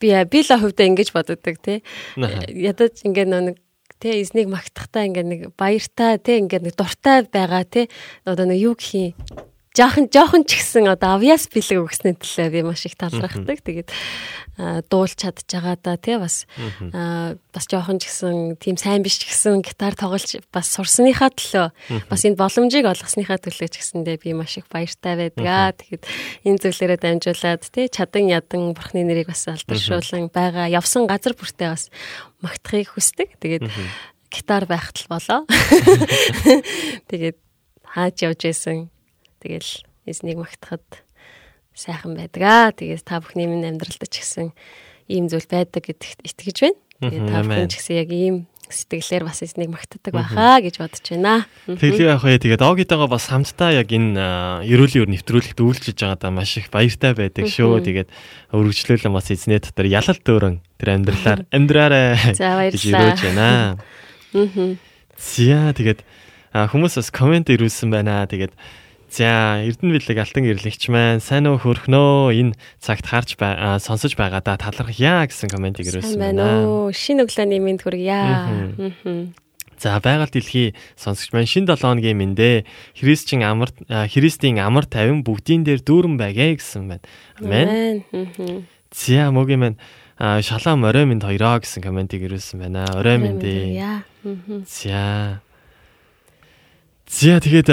[0.03, 1.81] би би л хувьдаа ингэж боддог тий.
[2.19, 3.62] Ядаж ингээ нэг
[4.03, 7.87] тэ эзнийг магтахтаа ингээ нэг баяртай тэ ингээ нэг дуртай байгаа тэ
[8.27, 12.61] одоо нэг юу гэх юм жоохон жоохон ч гэсэн одоо авьяас бэлэг өгснэй төлөө би
[12.61, 13.65] маш их талархдаг.
[13.65, 13.89] Тэгээд
[14.93, 19.65] дуулж чадж байгаа да тий бас бас жоохон ч гэсэн тийм сайн биш ч гэсэн
[19.65, 21.73] гитар тоглож бас сурсныхаа төлөө
[22.13, 25.47] бас энэ боломжийг олгосныхаа төлөө ч гэсэндээ би маш их баяртай байдаг.
[25.49, 26.05] Аа тэгэхэд
[26.45, 31.89] энэ зүйлээрээ дамжуулаад тий чадан ядан бурхны нэрийг бас алдаршуулан байгаа явсан газар бүртээ бас
[32.45, 33.41] магтахыг хүсдэг.
[33.41, 33.73] Тэгээд
[34.29, 35.41] гитар байхад л болоо.
[37.09, 37.41] Тэгээд
[37.89, 38.92] хаач явж исэн.
[39.43, 40.87] Тэгэл эзнийг магтахад
[41.75, 42.71] сайхан байдаг аа.
[42.71, 44.55] Тэгээд та бүхний минь амьдралд ч гэсэн
[45.11, 46.79] ийм зүйл байдаг гэдэгт итгэж байна.
[47.03, 48.37] Тэгээд та бүхэн ч гэсэн яг ийм
[48.73, 51.45] сэтгэлээр бас эзнийг магтдаг байхаа гэж бодож байна.
[51.69, 56.57] Тэгэхээр яг хөө тэгээд огитойгоо бас хамтдаа яг энэ ерөөлийн өр нэвтрүүлэгт үйлчилж байгаадаа маш
[56.57, 57.85] их баяртай байдаг шүү.
[57.85, 58.09] Тэгээд
[58.55, 62.71] өргөжлөлөн бас эзнээ дотор ялал дөөрөн тэр амьдралаар баярлалаа.
[62.73, 63.77] гэж өрөөж байна.
[65.21, 66.01] За тэгээд
[66.53, 68.25] хүмүүс бас комент ирүүлсэн байна.
[68.25, 68.57] Тэгээд
[69.13, 75.29] за Эрдэнэ бэлэг алтан гэрлэгч маань сайн уу хөрхнөө энэ цагт харж сонсож байгаадаа талархъя
[75.29, 76.89] гэсэн комментиг ирүүлсэн байна?
[76.89, 79.37] Шинэ өглөөний мэнд хүргье.
[79.77, 82.65] За байгаль дэлхий сонсогч маань шинэ 7 хоногийн мэндэ
[82.97, 87.05] Христчин амар Христийн амар тавин бүгдийн дээр дүүрэн байгээ гэсэн байна.
[87.37, 88.01] Амен.
[88.97, 89.79] За мөгийн маань
[90.17, 92.89] а, шалаам орой минь хоёроо гэсэн комментиг ирүүлсэн байна.
[92.97, 94.09] Орой минь дээ.
[94.65, 95.43] За.
[97.11, 97.69] За тэгээд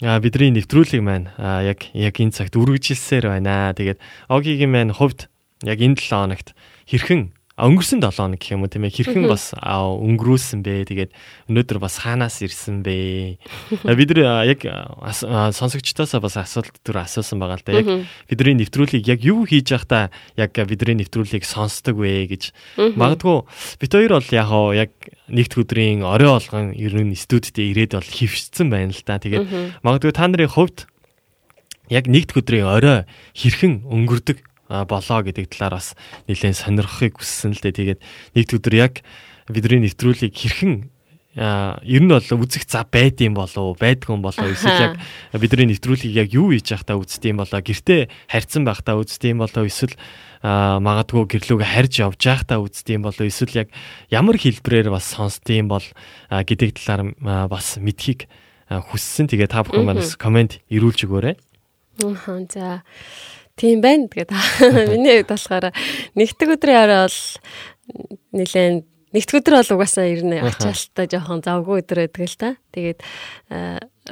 [0.00, 3.74] бидний нэвтрүүлэг маань яг яг энэ цагт үргэлжилсээр байна.
[3.74, 3.98] Тэгээд
[4.30, 5.26] Огигийн маань хувьд
[5.66, 6.48] яг энэ 7 хоногт
[6.86, 10.86] хэрхэн өнгөрсөн 7 хоног гэх юм уу тийм ээ хэрхэн бас өнгөрүүлсэн бэ.
[10.86, 11.12] Тэгээд
[11.50, 13.42] өнөөдөр бас хаанаас ирсэн бэ?
[13.82, 17.74] Бид нар яг сонсогчдоосоо бас асуулт төр асуусан байгаа л да.
[17.82, 17.86] Яг
[18.30, 23.42] бидний нэвтрүүлгийг яг юу хийж байхдаа яг бидний нэвтрүүлгийг сонсдог вэ гэж магадгүй
[23.82, 24.94] бит хоёр бол яг хоо яг
[25.26, 29.18] нэгд өдрийн орой олгон ер нь студид ирээд бол хөвшсөн байна л да.
[29.18, 30.86] Тэгээд магадгүй та нарын хувьд
[31.90, 35.96] яг нэгд өдрийн орой хэрхэн өнгөрдөг болоо гэдэг талаар бас
[36.28, 37.98] нэлээд сонирхохыг хүссэн л дээ.
[37.98, 38.00] Тэгээд
[38.36, 38.94] нэгд өдөр яг
[39.48, 40.92] бидний нэвтрүүлгийг хэрхэн
[41.38, 44.94] ер нь бол үзэх зав байдсан болов байдгүй юм болов эсвэл яг
[45.42, 49.94] бидний нэвтрүүлгийг яг юу хийж явахдаа үздэм болоо гэртээ харьцсан байхдаа үздэм болоо эсвэл
[50.42, 53.68] магадгүй гэрлүүгээ харж явж байхдаа үздэм болоо эсвэл яг
[54.10, 55.84] ямар хэлбэрээр бас сонсдгийм бол
[56.30, 57.14] а, гэдэг талаар
[57.46, 58.26] бас мэдхийг
[58.68, 59.30] хүссэн.
[59.30, 61.36] Тэгээ та бүхэн манаас комент ирүүлж өгөөрэй.
[62.04, 62.82] Аха, За.
[63.58, 64.06] Тийм байна.
[64.06, 64.30] Тэгээд
[64.94, 65.66] миний хувьд болохоор
[66.14, 67.18] нэгдэг өдрийн орой бол
[68.38, 72.50] нэлээд нэгд өдөр бол угаасаа ирнэ ачаалтаа жоохон завгүй өдөр байдаг л та.
[72.76, 73.00] Тэгээд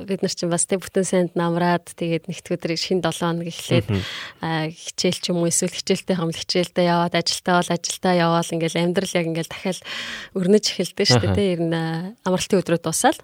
[0.08, 3.88] бид нар чинь бас тэг бүтэн санд намраад тэгээд нэгд өдрийг шин 7 хоног эхлээд
[3.92, 9.16] хичээл ч юм уу эсвэл хичээлтэй хамт хичээлдээ яваад ажилтаа бол ажилдаа яваал ингээл амьдрал
[9.20, 9.80] яг ингээл дахиад
[10.32, 11.36] өрнөж эхэлдэг шүү дээ.
[11.36, 11.76] Тэ ер нь
[12.24, 13.20] амралтын өдрүүд дуусаад.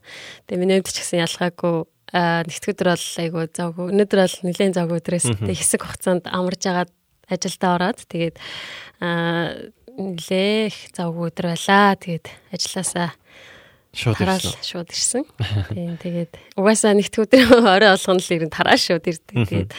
[0.48, 3.84] Тэгээд миний хувьд ч гэсэн ялгаагүй өдөр бол айгу завгүй.
[3.92, 6.90] Өнөөдөр бол нэлээд завгүй өдрөөс хэсэг хугацаанд амарж агаад
[7.32, 8.36] ажилдаа ороод тэгээд
[9.00, 11.96] нэлээх завгүй өдөр байлаа.
[11.96, 13.10] Тэгээд ажилласаа
[13.92, 14.56] Шууд ирсэн.
[14.64, 15.24] шууд ирсэн.
[15.76, 19.36] Тийм тэгээд угаасаа нэгт өдөр орой олгоно л ер нь тараа шууд ирдэг.
[19.44, 19.72] Тэгээд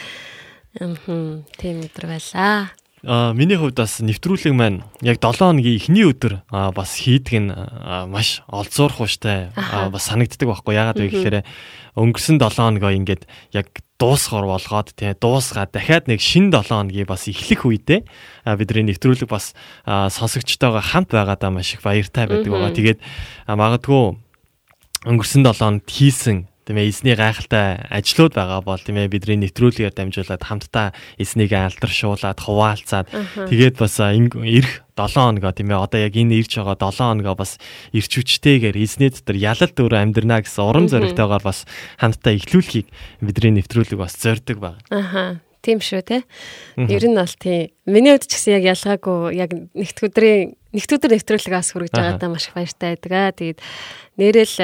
[0.78, 2.70] ам тийм өдөр байлаа.
[3.04, 7.52] Миний хувьд бас нэвтрүүлэг маань яг 7 хоногийн эхний өдөр бас хийдэг нь
[8.08, 10.72] маш олзуурхууштай аа, бас санагддаг байхгүй.
[10.72, 11.36] Ягаад вэ гэхээр
[12.00, 13.68] өнгөрсөн 7 хоногоо ингээд яг
[14.00, 18.00] дуусгаар болгоод тий дуусгаад дахиад нэг шин 7 хоногийн бас эхлэх үедээ
[18.56, 19.52] бидний нэвтрүүлэг бас
[19.84, 22.72] сонсогчтойгоо хамт байгаадаа маш их баяртай байдаг байгаа.
[22.72, 23.00] Тэгээд
[23.52, 24.16] магадгүй
[25.04, 29.92] өнгөрсөн 7 хоногт хийсэн тийм ээ эзний гайхалтай ажлууд байгаа бол тийм ээ бидний нэвтрүүлгээр
[29.92, 33.08] дамжуулаад хамтдаа эзнийг алдаршуулад хуваалцаад
[33.52, 37.60] тэгээд бас ирэх 7 хоногоо тийм ээ одоо яг энэ ирж байгаа 7 хоногоо бас
[37.92, 41.68] ирч хүчтэйгээр эзний дотор ялалт өөр амьдрна гэсэн урам зоригтойгоор бас
[42.00, 42.88] хамтдаа эхлүүлэхийг
[43.20, 44.80] бидний нэвтрүүлэг бас зорддог байна.
[44.88, 45.44] Аха.
[45.64, 46.24] Тийм шүү те.
[46.76, 47.72] Ер нь бол тийм.
[47.88, 52.20] Миний хувьд ч гэсэн яг ялгаагүй яг нэгт өдрийн нэгт өдөр нэвтрүүлгээс хүргэж Аха.
[52.20, 53.32] байгаадаа маш их баяртай байдаг аа.
[53.32, 53.58] Тэгээд
[54.20, 54.56] нэрэл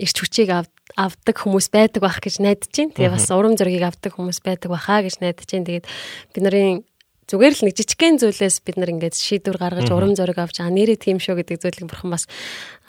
[0.00, 2.96] ирч хүчийг ав- авдаг хүмүүс байдаг байх гэж найдаж байна.
[2.96, 5.68] Тэгээ бас урам зоригийг авдаг хүмүүс байдаг баха гэж найдаж байна.
[5.68, 5.86] Тэгээд
[6.32, 6.80] бид нарын
[7.28, 10.96] зүгээр л нэг жижигхэн зүйлээс бид нар ингээд шийдвэр гаргаж урам зориг авч аа нэрээ
[10.96, 12.24] тийм шүү гэдэг зүйлийг бурхан бас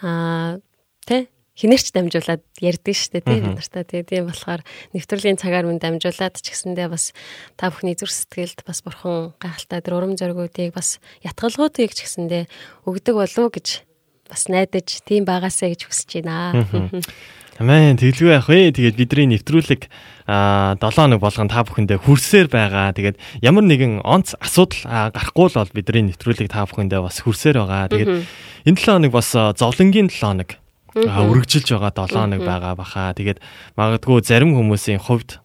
[0.06, 0.62] аа
[1.10, 1.28] тэ
[1.58, 4.62] хинэрч дамжуулаад ярьдаг шүү дээ тийм бид нартай тийм тийм болохоор
[4.94, 7.18] нэвтрүүлгийн цагаар минь дамжуулаад ч гэсэндээ бас
[7.58, 12.46] та бүхний зүрх сэтгэлд бас бурхан гайхалтай тэр урам зоригуудыг бас ятгалгуудыг ч гэсэндээ
[12.86, 13.82] өгдөг болов уу гэж
[14.30, 16.62] бас найдаж тийм байгаасаа гэж хүсэж байна.
[17.58, 18.70] Амен тэглгүй яах вэ?
[18.70, 19.90] Тэгээд бидний нэвтрүүлэг
[20.30, 22.94] аа 7 хоног болгон та бүхэндээ хүрсээр байгаа.
[22.94, 27.90] Тэгээд ямар нэгэн онц асуудал гарахгүй л бол бидний нэвтрүүлэг та бүхэндээ бас хүрсээр байгаа.
[27.90, 28.14] Тэгээд
[28.70, 30.50] энэ 7 хоног бас зовлонгийн 7 хоног
[31.02, 33.18] үргэлжилж байгаа 7 хоног байгаа баха.
[33.18, 33.42] Тэгээд
[33.74, 35.42] магадгүй зарим хүмүүсийн хувьд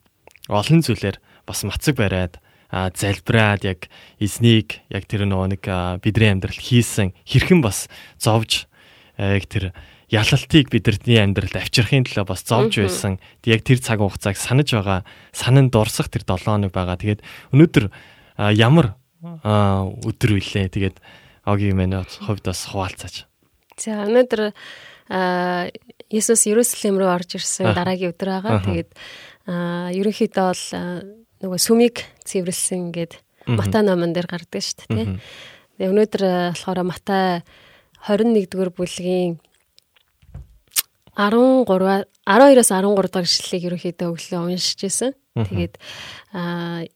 [0.53, 1.17] олон зүйлээр
[1.49, 2.37] бас мацаг бариад
[2.73, 3.81] залбираад яг
[4.21, 5.65] эзнийг яг тэр нөгөө нэг
[6.05, 8.69] бидний амьдрал хийсэн хэрхэн бас зовж
[9.17, 9.73] яг тэр
[10.13, 13.17] ялалтыг бидний амьдралд авчрахын төлөө бас зовж байсан.
[13.49, 15.01] Яг тэр цаг хугацааг санаж байгаа,
[15.33, 17.01] санан дурсах тэр 7 хоног байгаа.
[17.01, 17.25] Тэгээд
[17.57, 17.89] өнөөдөр
[18.61, 18.93] ямар
[19.25, 20.69] өдөр үлээ.
[20.69, 20.97] Тэгээд
[21.49, 23.25] огийн манай хувьд бас хуваалцаач.
[23.81, 24.53] За өнөөдөр
[26.13, 28.61] Есүс Иерусалим руу орж ирсэн дараагийн өдөр байгаа.
[28.69, 28.91] Тэгээд
[29.97, 30.65] ерөнхийдөө бол
[31.41, 33.17] нөгөө сүмийг цэвэрлсэн гээд
[33.49, 35.19] Матай номон дээр гардаг шүү дээ.
[35.83, 36.23] өнөөдөр
[36.55, 37.43] болохоор Матай
[38.07, 39.43] 21-р бүлгийн
[41.17, 41.67] 13
[42.25, 45.13] 12-оос 13 дахь ишлэлийг ерөнхийдөө өглөө уншиж байсан.
[45.37, 45.75] Тэгээд
[46.33, 46.89] аа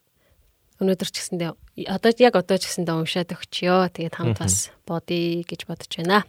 [0.81, 1.51] өнөөдөр ч гэсэндээ
[1.89, 3.93] одоо яг одоо ч гэсэндээ уншаад өгчё.
[3.93, 6.25] Тэгээд хамт бас бодъё гэж бодож байна.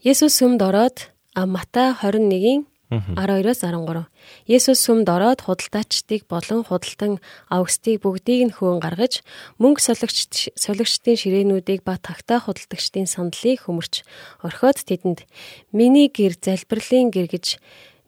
[0.00, 4.04] Есүс сүмд ороод Матай 21-ийн 12-оос 13.
[4.44, 7.16] Есүс сүмд ороод худалдаачдыг болон худалдан
[7.48, 9.24] авгстыг бүгдийг нь хөөн гаргаж
[9.56, 14.04] мөнгө солигч солигчдын ширээнүүдийг ба тагтаа худалдагчдын сандлыг хөмөрч
[14.44, 15.24] орхиод тэдэнд
[15.72, 17.56] миний гэр залбирлын гэр гэж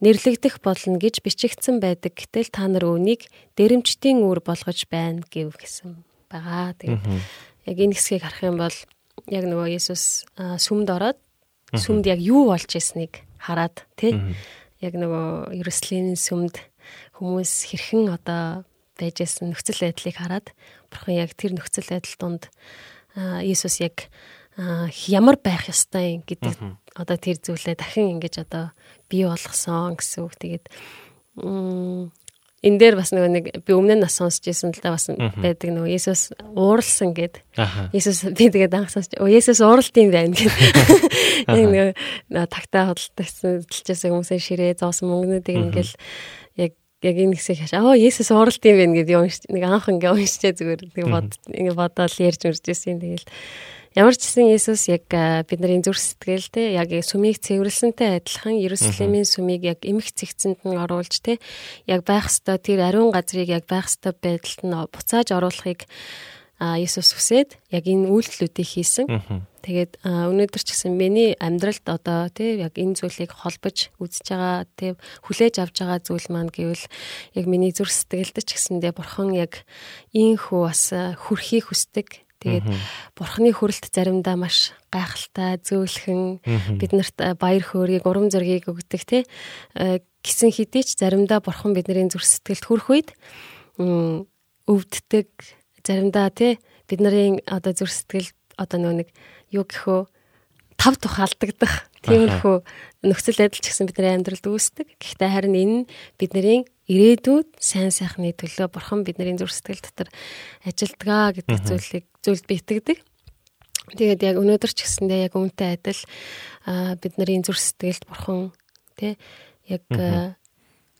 [0.05, 2.13] нэрлэгдэх болно гэж бичигдсэн байдаг.
[2.13, 3.25] Гэтэл та нар үүнийг
[3.57, 6.77] дэрэмчдийн үр болгож байна гэв гэсэн байгаа.
[6.77, 7.03] Тэгээд
[7.73, 8.77] яг энэ хэсгийг харах юм бол
[9.33, 11.17] яг нөгөө Есүс сүмд ороод
[11.73, 14.13] сүмд яг юу болж ирснийг хараад тий
[14.81, 16.59] яг нөгөө Иерусалимийн сүмд
[17.19, 18.65] хүмүүс хэрхэн одоо
[18.99, 20.47] байж исэн нөхцөл байдлыг хараад
[20.91, 22.43] бурхан яг тэр нөхцөл байдал донд
[23.15, 24.11] Иесус яг
[25.11, 26.55] ямар байх ёстой юм гэдэг
[26.95, 28.71] одоо тэр зүйлээ дахин ингэж одоо
[29.11, 30.35] бий болгосон гэсэн үг.
[30.39, 30.65] Тэгээд
[32.65, 35.69] энэ дээр бас нөгөө нэг би өмнө нь нас сонсч байсан л да бас байдаг
[35.69, 37.45] нөгөө Иесус ууралсан гэд.
[37.93, 40.57] Есүс би тэгээд анх сонсч оо Есүс ууралт юм байна гэх.
[41.45, 41.93] Яг нэг
[42.33, 45.93] нөө тагтаа хөдөлтөсөн дэлчээс хүмүүсийн ширээ зоосон мөнгнүүдийг ингээл
[46.57, 46.73] яг
[47.05, 47.77] яг энэ хэсэг хаш.
[47.77, 52.17] Аа Есүс ууралт юм байна унш нэг анх ингээ уншчээ зүгээр нэг бод ингээ бодоол
[52.17, 52.97] ярьж үржсэн.
[53.05, 53.29] Тэгэл
[53.95, 55.07] ямар ч гэсэн Есүс яг
[55.47, 61.23] бидний зүрх сэтгэл те яг сүмийг цэвэрлсэнтэй адилхан Иерусалимийн сүмийг яг эмх цэгцэнд нь оруулж
[61.23, 61.39] те
[61.87, 65.87] яг байх ёстой тэр ариун газрыг яг байх ёстой байдалд нь буцааж оруулахыг
[66.59, 69.07] а Иесус хүсээд яг энэ үйлдэлүүдийг хийсэн.
[69.67, 74.95] Тэгээд өнөөдөр ч гэсэн миний амьдралд одоо тий яг энэ зүйлийг холбож үзэж байгаа тий
[75.27, 76.85] хүлээж авч байгаа зүйл маань гэвэл
[77.35, 79.67] яг миний зүрх сэтгэлд ч гэсэндээ бурхан яг
[80.15, 82.24] ийм хүү бас хүрхийг хүсдэг.
[82.45, 82.69] Тэгээд
[83.17, 86.45] бурхны хүрэлт заримдаа маш гайхалтай, зөөлхөн
[86.77, 89.25] биднэрт э, баяр хөөргийг, урам зориг өгдөг тий.
[89.73, 93.09] Э, гисэн хэдий ч заримдаа бурхан бидний зүрх сэтгэлд хүрэх үед
[93.81, 95.29] өвддөг,
[95.81, 98.29] заримдаа тий бидний одоо зүрх сэтгэл
[98.61, 99.09] одоо нөгөө нэг
[99.51, 100.01] юу гэхөө
[100.77, 102.57] тав тух алдагдах тиймэрхүү
[103.09, 104.89] нөхцөл байдал ч гэсэн бидний амьдралд үүсдэг.
[105.01, 105.79] Гэхдээ харин энэ
[106.21, 110.09] бидний ирээдүйд сайн сайхны төлөө бурхан бидний зүрх сэтгэл дотор
[110.69, 112.99] ажилдгаа гэдэг зүйлийг зүйлд би итгэдэг.
[113.97, 116.01] Тэгээд яг өнөөдөр ч гэсэндээ яг үүнтэй адил
[117.01, 118.53] бидний зүрх сэтгэлд бурхан
[118.97, 119.17] тий
[119.69, 119.85] яг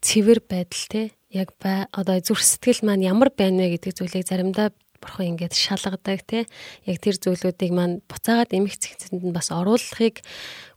[0.05, 4.73] цэвэр байдал тий яг одоо зүрх сэтгэл маань ямар байна вэ гэдэг зүйлийг заримдаа
[5.05, 6.49] бурхан ингээд шалгадаг тий
[6.89, 10.25] яг тэр зүйлүүдийг маань буцаагаад эмх цэгцэнд нь бас оруулахыг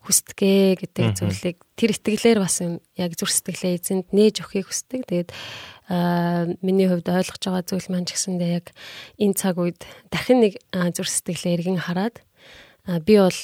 [0.04, 5.04] хүсдэгэ гэдэг зүйлийг тэр итгэлээр бас яг зүрх сэтгэлээ эзэнд нээж өгөхийг хүсдэг.
[5.04, 5.30] Тэгээд
[5.92, 8.72] аа миний хувьд ойлгож байгаа зүйл маань ч гэсэндээ яг
[9.20, 12.24] энэ цаг үед дахин нэг зүрх сэтгэлээ эргэн хараад
[13.04, 13.40] би бол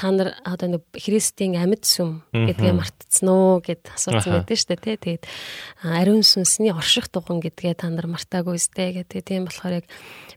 [0.00, 4.80] та нар одоо нэг Христийн амьд сүм гэдгээ мартцсан уу гэд асуусан байдаг шүү дээ
[4.80, 4.96] тий.
[4.96, 5.24] Тэгээд
[5.84, 9.20] ариун сүнсний орших дуган гэдгээ та нар мартаагүй сте гэдэг.
[9.20, 9.86] Тийм болохоор яг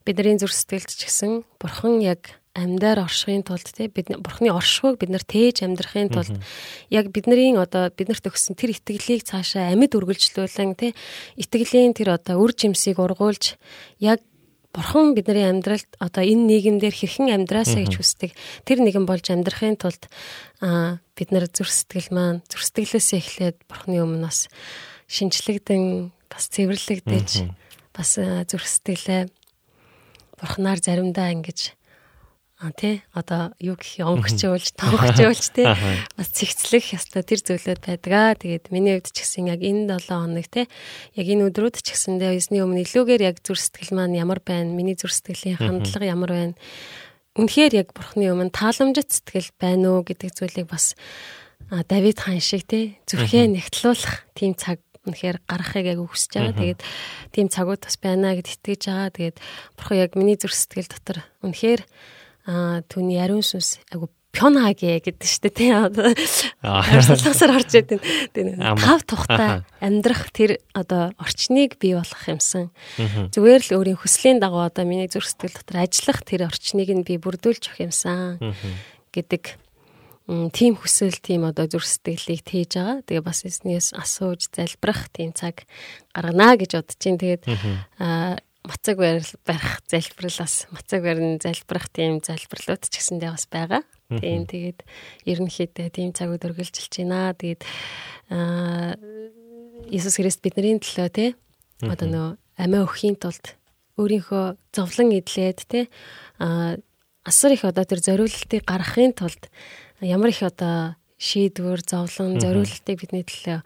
[0.04, 5.10] бидний зүрх сэтгэлд ч гэсэн бурхан яг амьдаар оршихын тулд тий бид бурхны оршихуйг бид
[5.10, 6.38] нар тээж амьдрахын тулд
[6.94, 10.92] яг бидний одоо биднэрт өгсөн тэр итгэлийг цаашаа амьд үргэлжлүүлэн тий
[11.42, 13.58] итгэлийн тэр одоо үр жимсийг ургуулж
[13.98, 14.22] яг
[14.74, 18.32] бурхан бидний амьдралд одоо энэ нийгэмдэр хэрхэн амьдраасаа гэж хүсдэг.
[18.66, 20.10] Тэр нэгэн болж амьдрахын тулд
[21.14, 24.50] бид нар зүрх сэтгэл маань зүрх сэтгэлээсээ эхлээд бурханы өмнө бас
[25.06, 27.30] шинчлэгдэн бас цэвэрлэгдэж
[27.94, 29.30] бас зүрх сэтгэлээ
[30.42, 31.78] бурханаар заримдаа ингэж
[32.72, 33.04] тий.
[33.12, 35.68] Одоо юу гэх юм өнгөрчөөлж тоогчөөлж тий.
[36.16, 38.12] Бас цэгцлэх ястай тэр зүйлүүд байдаг.
[38.16, 40.72] Аа тэгээд миний хувьд ч гэсэн яг энэ 7 хоног тий
[41.20, 44.96] яг энэ өдрүүд ч гэсэндээ эзний өмнө илүүгээр яг зүр сэтгэл маань ямар байна миний
[44.96, 46.56] зүр сэтгэлийн хандлага ямар байна
[47.36, 50.94] үнэхээр яг бурхны өмнө тааламжит сэтгэл байна уу гэдэг зүйлийг бас
[51.90, 56.56] Давид хаан шиг тий зүрхээ нэгтлуулах тийм цаг үнэхээр гаргахыг яг хүсэж байгаа.
[56.56, 56.82] Тэгээд
[57.36, 59.10] тийм цагууд бас байна гэд итгэж байгаа.
[59.12, 59.38] Тэгээд
[59.76, 61.82] бурхан яг миний зүрх сэтгэл дотор үнэхээр
[62.48, 65.70] аа түүний ариун сүнс айгу пёнаге гэдэг штэ тий.
[66.66, 68.02] Арсласаар орж идэв.
[68.82, 72.74] Тав тухтай амьдрах тэр одоо орчныг бий болгох юмсан.
[72.98, 77.22] Зүгээр л өөрийн хүслийн дагуу одоо миний зүрх сэтгэл дотор ажиллах тэр орчныг нь би
[77.22, 78.42] бүрдүүлж өгөх юмсан
[79.14, 79.62] гэдэг
[80.50, 83.06] тийм хүсэл тийм одоо зүрх сэтгэлийг тээж байгаа.
[83.06, 85.70] Тэгээ бас эзнээс асууж залбирах тийм цаг
[86.10, 87.46] гаргана гэж бодож чинь тэгээд
[88.02, 93.84] аа мацаг барих залбирлаас мацаг барин залбирах тийм залбирлууд ч гэсэндээ бас байгаа.
[94.08, 94.88] Тийм тэгээд
[95.28, 97.36] ерөнхийдөө тийм цагууд үргэлжилж байна.
[97.36, 97.62] Тэгээд
[98.32, 98.96] аа
[99.92, 101.30] Иесус Христ бидний төлөө тий
[101.84, 103.60] одоо нөө амиа өгөхийн тулд
[104.00, 105.92] өөрийнхөө зовлон идлээд тий
[106.40, 106.80] аа
[107.28, 109.52] асар их одоо тэр зориулалтыг гаргахын тулд
[110.00, 113.64] ямар их одоо шийдвэр, зовлон, зориулалтыг бидний төлөө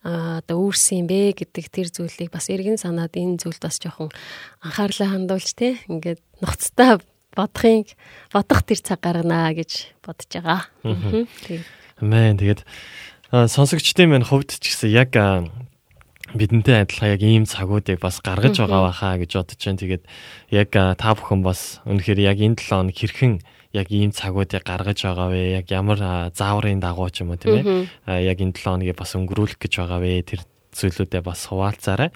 [0.00, 4.08] одоо үүрсэн юм бэ гэдэг тэр зүйлийг бас эргэн санаад энэ зүйлд бас жоохон
[4.64, 7.04] анхаарлаа хандуулж те ингээд ноцтой
[7.36, 7.84] бодохын
[8.32, 10.60] бодох тэр цаг гаргана гэж бодож байгаа.
[12.00, 12.40] Амен.
[12.40, 12.64] Тэгээд
[13.28, 15.12] сонсогчдын минь хувьд ч гэсэн яг
[16.32, 19.80] бидэнтэй адилхан яг ийм цагуудыг бас гаргаж байгаа байхаа гэж бодож байна.
[19.84, 20.04] Тэгээд
[20.48, 23.32] яг та бүхэн бас үнэхээр яг энэ 7 хоног хэрхэн
[23.72, 25.62] яг ийм цагуудыг гаргаж байгаа вэ?
[25.62, 28.26] Яг ямар зааврын дагуу ч юм уу тийм ээ.
[28.26, 30.26] Яг энэ 7 хоногийг бас өнгөрүүлэх гэж байгаа вэ?
[30.26, 30.42] Тэр
[30.74, 32.10] зүйлүүдээ бас хуваалцаарай.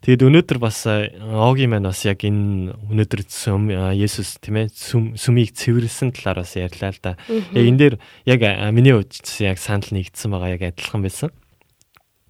[0.00, 6.16] Тэгэд өнөөдөр бас Огийн маань бас яг энэ өнөөдөр сүм Есүс тийм ээ сүмийг цэвэрлсэн
[6.16, 7.12] талаар бас ярьлаа л да.
[7.28, 7.94] Яг энэ дээр
[8.24, 8.40] яг
[8.72, 11.28] миний хувьд ч яг санал нэгдсэн байгаа яг адилхан байсан.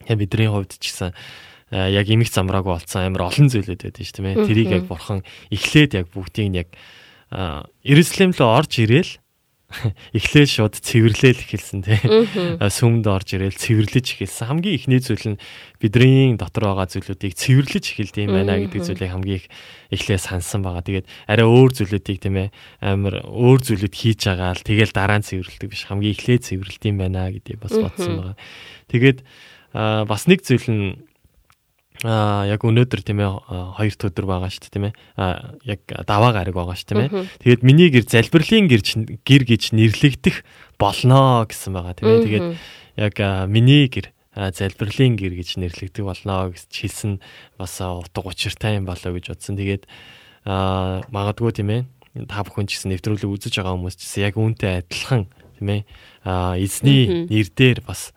[0.02, 1.14] Яг бидний хувьд ч гэсэн
[1.70, 4.46] яг имих замраагүй болсон амар олон зүйлүүд байдаг шүү дээ тийм ээ.
[4.50, 5.22] Тэрийг яг бурхан
[5.54, 6.74] эхлээд яг бүгдийг нь яг
[7.30, 9.12] Иерусалим руу орж ирээл
[10.18, 12.02] эхлээл шууд цэвэрлэл эхэлсэн тий.
[12.58, 14.50] Сүмд орж ирээл цэвэрлэж эхэлсэн.
[14.50, 15.42] Хамгийн ихний зүйл нь
[15.78, 19.46] бидний дотор байгаа зүйлүүдийг цэвэрлэж эхэлдэг юм байна гэдэг зүйлийг хамгийн их
[19.94, 20.82] эхлээ сансан байгаа.
[20.82, 22.48] Тэгээд арай өөр зүйлүүдийг тийм ээ
[22.82, 25.86] амар өөр зүйлүүд хийж байгаа л тэгэл дараа нь цэвэрлдэг биш.
[25.86, 28.36] Хамгийн эхлээ цэвэрлдэг юм байна гэдгийг бас бодсон байгаа.
[28.90, 29.18] Тэгээд
[29.70, 30.98] бас нэг зүйл нь
[32.04, 33.30] а яг өнөөдөр тийм ээ
[33.76, 34.94] хоёр өдөр байгаа шүү дээ тийм ээ.
[35.20, 37.10] А яг даваа гараг байгаа шүү тийм ээ.
[37.44, 38.82] Тэгээд миний гэр залбирлын гэр
[39.20, 40.36] гэр гэж нэрлэгдэх
[40.80, 42.24] болно гэсэн байгаа тийм ээ.
[42.24, 42.46] Тэгээд
[42.96, 43.16] яг
[43.52, 47.20] миний гэр залбирлын гэр гэж нэрлэгдэх болно гэж хэлсэн
[47.60, 49.60] бас утга учиртай юм болоо гэж бодсон.
[49.60, 49.84] Тэгээд
[50.48, 51.82] а магадгүй тийм ээ
[52.30, 55.28] та бүхэн ч гэсэн нэвтрүүлэг үзэж байгаа хүмүүс ч гэсэн яг үүнтэй адилхан
[55.58, 55.82] тийм ээ
[56.24, 58.14] а эзний нэр дээр бас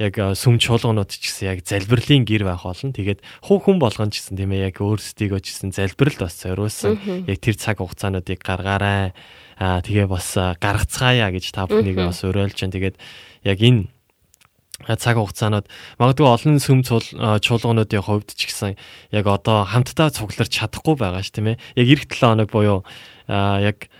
[0.00, 2.96] яг сүм чуулганууд ч гэсэн яг залбирлын гэр байх болно.
[2.96, 7.28] Тэгээд хуу хүн болгон ч гэсэн тийм ээ яг өөрсдийгөө ч гэсэн залбиралд бас зориулсан
[7.28, 9.12] яг тэр цаг хугацаануудыг гаргаарай.
[9.60, 12.72] Аа тэгээ бас гаргацгаая гэж та бүхнийг бас уриалж байна.
[12.72, 12.96] Тэгээд
[13.44, 13.92] яг энэ
[14.96, 15.68] цаг хугацаанууд
[16.00, 18.80] магадгүй олон сүм чуулгануудын хувьд ч гэсэн
[19.12, 21.60] яг одоо хамтдаа цугларч чадахгүй байгаа ш тийм ээ.
[21.76, 22.80] Яг эх 7 хоног буюу
[23.28, 23.92] яг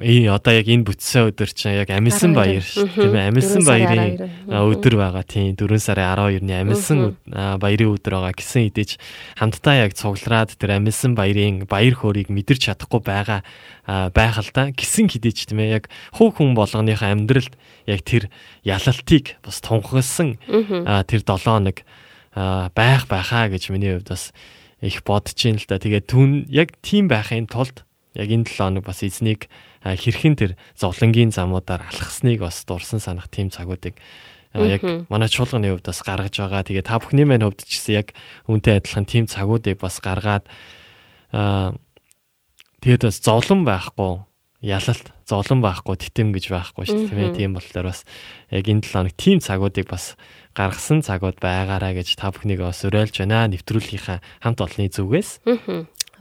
[0.00, 4.96] ээ одоо яг энэ бүтсэн өдөр чинь яг амилсан баяр тийм ээ амилсан баярын өдөр
[4.96, 5.20] байгаа.
[5.20, 8.96] Тийм 4 сарын 12-ны амилсан баярын өдөр байгаа гэсэн хэдиж
[9.36, 13.44] хамтдаа яг цуглараад тэр амилсан баярын баяр хөөргийг мэдэрч чадахгүй байгаа
[14.16, 17.52] байх л да гэсэн хэдиж тийм ээ яг хуу хүн болгоныхаа амьдралд
[17.84, 18.32] яг тэр
[18.64, 20.40] ялалтыг бас тунхагласан
[21.04, 21.84] тэр 7 хоног
[22.32, 24.32] байх байхаа гэж миний хувьд бас
[24.80, 27.84] их бодож ин л да тэгээд түн яг тийм байхын тулд
[28.16, 29.52] яг энэ 7 хоног бас эзнийг
[29.82, 33.98] хэрхэн тэр зовлонгийн замуудаар алхасныг бас дурсан санах тийм цагуудыг
[34.54, 36.62] яг манай чуулганы хувьд бас гаргаж байгаа.
[36.62, 38.08] Тэгээ та бүхний маань хувьд ч гэсэн яг
[38.46, 40.44] үнтэй адилхан тийм цагуудыг бас гаргаад
[41.32, 41.74] аа
[42.84, 44.22] тэгээд бас зовлон байхгүй
[44.62, 47.34] ялалт зовлон байхгүй титэм гэж байхгүй шүү дээ.
[47.34, 48.04] Тийм болохоор бас
[48.52, 50.14] яг энэ 7 хоног тийм цагуудыг бас
[50.54, 53.48] гаргасан цагууд байгаараа гэж та бүхнийг бас уриалж байна.
[53.50, 55.42] Нэвтрүүлгийнхаа хамт олонны зүгээс.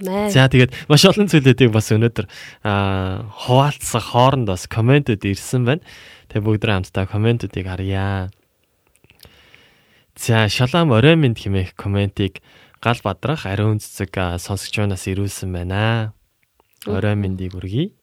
[0.02, 2.26] За тэгээд маш олон зүйлүүдийг бас өнөөдөр
[2.66, 5.86] аа хуваалцсан хооронд бас комментүүд ирсэн байна.
[6.34, 8.34] Тэгээд бүгд хамтдаа комментүүдийг харъя.
[10.18, 12.42] За шалам орой минь хэмээх комментиг
[12.82, 16.14] гал бадрах ариун цэцэг сонсогч манаас ирүүлсэн байна.
[16.90, 17.94] Орой миньдийг хүргэе.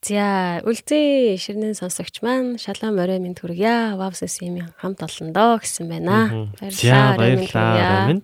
[0.00, 4.00] За үлзий ширнэн сонсогч маань шалам орой минь хүргье.
[4.00, 6.48] Вавсс юм хамт олон доо гэсэн байна.
[6.72, 8.22] За баярлалаа.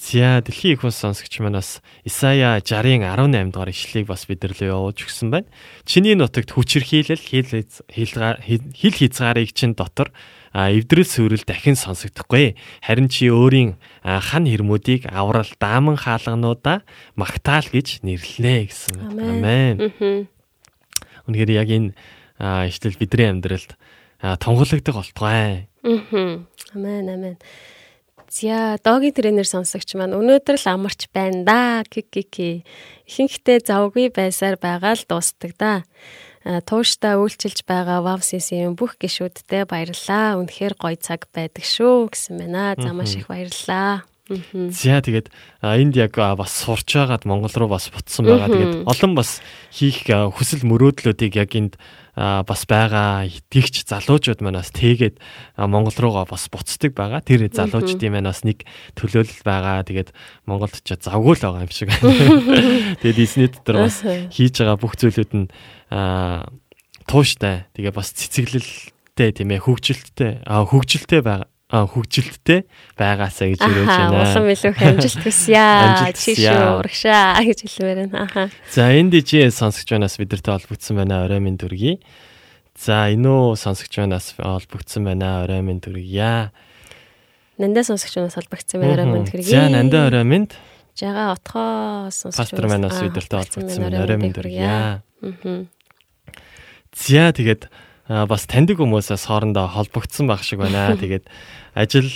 [0.00, 5.28] За дэлхийн их ус сонсогч манаас Исая 60-ын 18 дугаар ишлэгийг бас бидэрлээ явуулж өгсөн
[5.28, 5.52] байна.
[5.84, 10.08] Чиний нутагт хүчирхийлэл хил хил хязгаарыг чин дотор
[10.56, 12.56] эвдрэл сүрэл дахин сонсогдохгүй.
[12.80, 16.80] Харин чи өөрийн хан хэрмүүдийг аврал дааман хаалгануудаа
[17.12, 18.96] магтаал гэж нэрлэнэ гэсэн.
[19.04, 19.92] Амен.
[21.28, 21.92] Үнэхээр яг энэ
[22.72, 23.76] ишлэл бидний амьдралд
[24.40, 25.68] тунгалагдах болтугай.
[25.84, 27.36] Амен амен.
[28.30, 31.60] За догийн тренер сонсогч маань өнөөдөр л амарч байна да.
[31.82, 32.62] Кикики.
[33.10, 35.82] Ихэнхдээ завгүй байсаар байгаа л дуустдаг да.
[36.40, 40.38] Тууштай үйлчилж байгаа Вавсисийн бүх гишүүдтэй баярлалаа.
[40.38, 42.78] Үнэхээр гоё цаг байдаг шүү гэсэн байна.
[42.78, 44.06] За маш их баярлалаа.
[44.30, 45.26] За тэгээд
[45.58, 48.46] энд яг бас сурч байгаад Монгол руу бас бутсан байгаа.
[48.46, 49.42] Тэгээд олон бас
[49.74, 51.74] хийх хүсэл мөрөөдлүүдийг яг энд
[52.16, 55.22] бас байгаа итгэгч залуучууд манаас тэгээд
[55.56, 57.22] Монгол руугаа бас буцдаг байгаа.
[57.22, 58.66] Тэр залуучдын манаас нэг
[58.98, 59.86] төлөөлөл байгаа.
[59.86, 60.10] Тэгээд
[60.46, 61.90] Монголд ч завгүй л байгаа юм шиг.
[63.02, 65.46] Тэгээд эзний дотор бас хийж байгаа бүх зүйлүүд нь
[67.06, 67.70] тууштай.
[67.78, 72.64] Тэгээ бас цэцэглэлтэй тийм ээ хөгжилттэй хөгжилттэй байгаа хөгжилттэй
[72.98, 74.22] байгаасаа гэж өрөөж байна.
[74.26, 75.62] Улам илүү амжилт хүсье.
[76.18, 78.26] Чишүү урагшаа гэж хэлмээр байна.
[78.26, 78.50] Аха.
[78.74, 81.22] За NDG сонсогч банаас бидэртэй холбогдсон байна.
[81.22, 82.02] Орой минь дүргий.
[82.74, 85.46] За энүү сонсогч банаас холбогдсон байна.
[85.46, 86.50] Орой минь дүргийа.
[87.54, 88.94] Нандаа сонсогч банаас холбогдсон байна.
[88.98, 89.54] Орой минь дүргий.
[89.54, 90.50] За нандаа орой минь.
[90.98, 94.02] Жага отхоо сонсогч манаас бидэртэй холбогдсон байна.
[94.02, 95.06] Орой минь дүргийа.
[95.22, 95.62] Аа.
[96.98, 97.70] За тэгээд
[98.10, 100.96] бас таньдаг хүмүүсээс хоорондоо холбогдсон байх шиг байна.
[100.98, 101.30] Тэгээд
[101.78, 102.10] ажил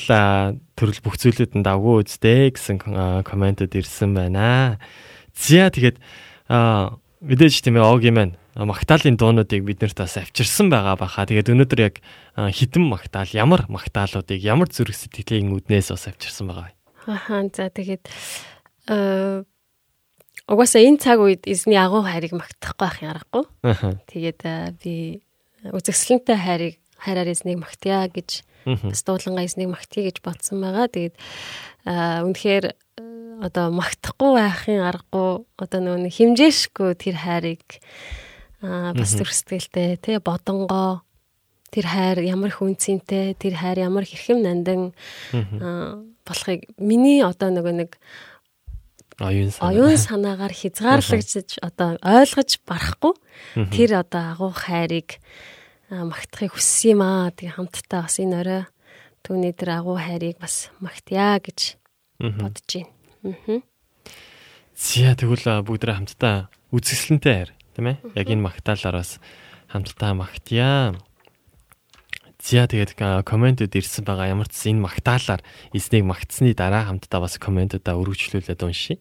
[0.74, 2.82] төрөл бүх зүйлүүд нь давгүй үздэй гэсэн
[3.22, 4.82] комментод ирсэн байна.
[5.38, 6.02] За тэгээд
[6.50, 11.30] мэдээж тийм ээ Оги маань магтаалын дуунуудыг биднэрт бас авчирсан байгаа баха.
[11.30, 12.02] Тэгээд өнөөдөр яг
[12.34, 16.74] хідэн магтаал, ямар магтаалуудыг ямар зүрх сэтгэлийн үднээс бас авчирсан байгаа.
[17.06, 18.10] Ахаа за тэгээд
[20.46, 23.44] угаасаа энэ цаг үед эзний агуу хайрыг магтахгүй байх аргагүй.
[24.06, 24.40] Тэгээд
[24.82, 25.23] би
[25.72, 30.88] үзэгсэлэнтэй хайрыг хайраар эзнийг магтъя гэж бас дуулангаа эзнийг магтъя гэж бодсон байгаа.
[30.88, 31.14] Тэгээд
[31.84, 32.64] үнэхээр
[33.44, 37.64] одоо магтахгүй байхын аргагүй одоо нөгөө химжээшгүй тэр хайрыг
[38.60, 41.04] бас төрсдгэлтэй тий бодонгоо.
[41.74, 44.94] Тэр хайр ямар хүнцэнтэй тэр хайр ямар хэрхэм нандан
[46.24, 47.90] болохыг миний одоо нөгөө нэг
[49.20, 53.14] оюун санаа оюун санаагаар хязгаарлагдж одоо ойлгож барахгүй
[53.70, 55.22] тэр одоо агуу хайрыг
[55.90, 57.30] магтахыг хүссэн юм аа.
[57.30, 58.62] Тэгээ хамтдаа бас энэ орой
[59.22, 61.78] түүний тэр агуу хайрыг бас магтъя гэж
[62.18, 62.70] бодож
[63.22, 63.62] байна.
[64.74, 67.96] Зя тэгвэл бүгдээ хамтдаа үзэсгэлэнтэй хайр тийм ээ.
[68.18, 69.22] Яг энэ магтаалаар бас
[69.70, 70.98] хамтдаа магтъя.
[72.44, 75.40] Зя тэгээд комментод ирсэн байгаа ямар ч энэ магтаалаар
[75.72, 79.00] эснийг магтсны дараа хамтдаа бас комментодаа өргөжлүүлээд уншия.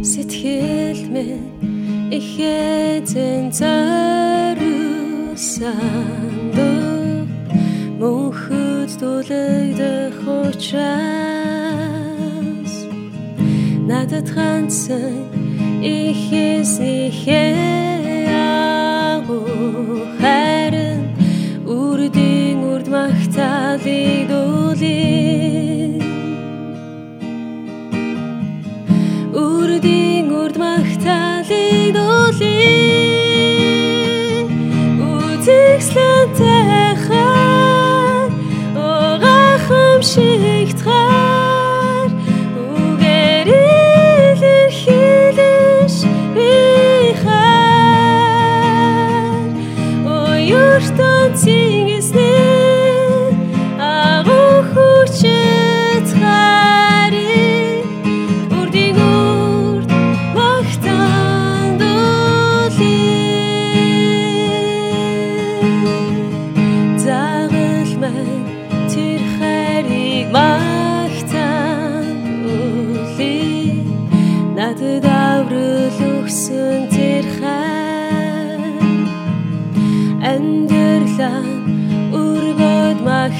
[0.00, 1.52] Сэтгэл минь
[2.08, 4.74] их эзэн зориулсан
[8.04, 10.84] мөнхөд түлэгдэх учраас
[13.88, 15.16] надад ганцхан
[15.80, 18.28] ихэс ихээ
[20.20, 21.00] харин
[21.78, 25.73] үрдийн үрд магтаалыг дүүлээ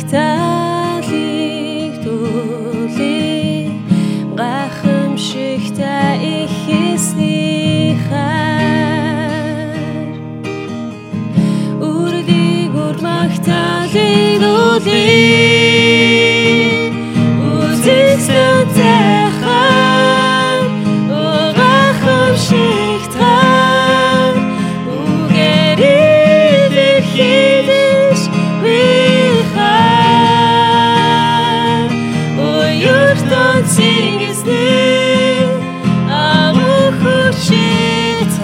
[0.07, 0.64] 在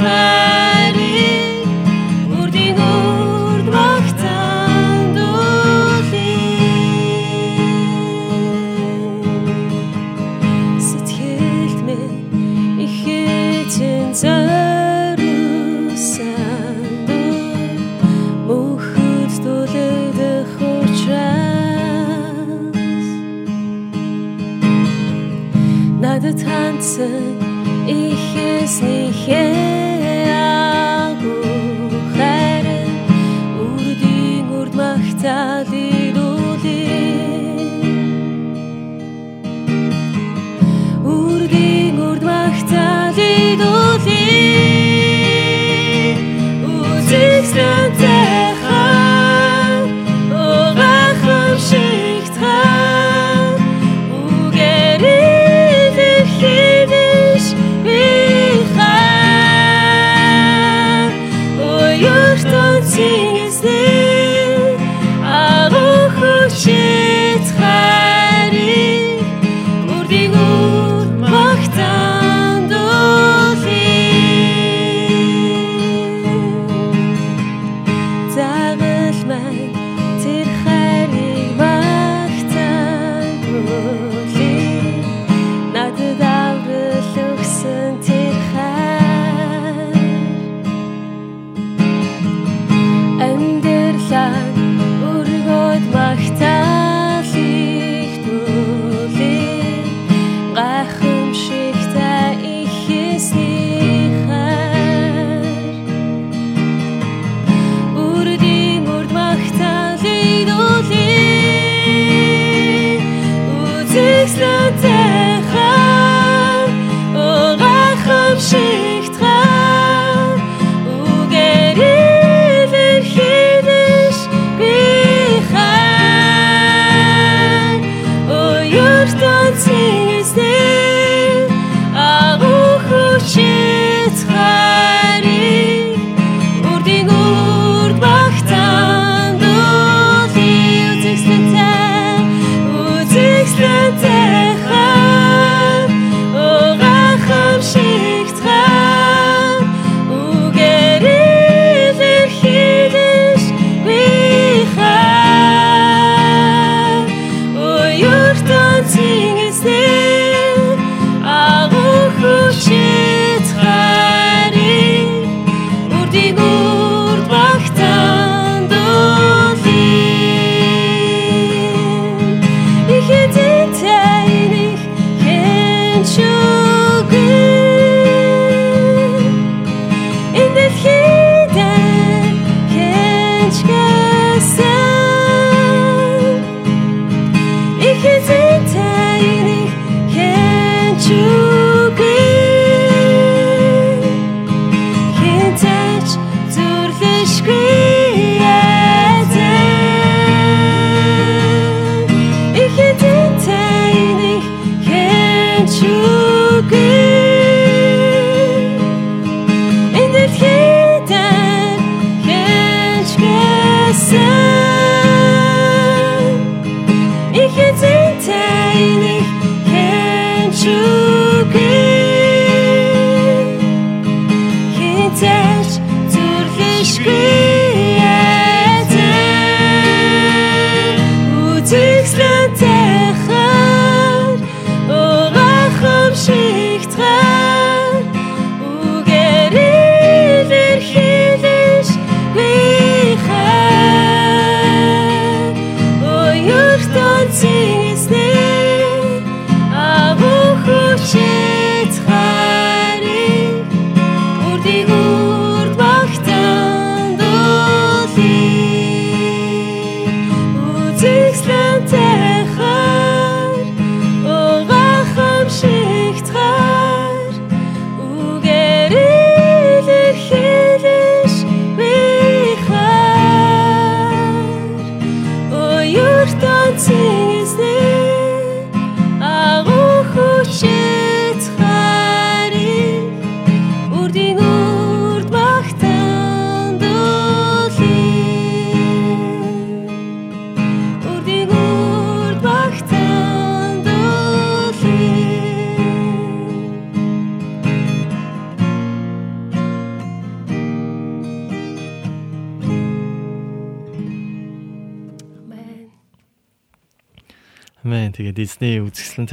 [0.01, 0.50] faith.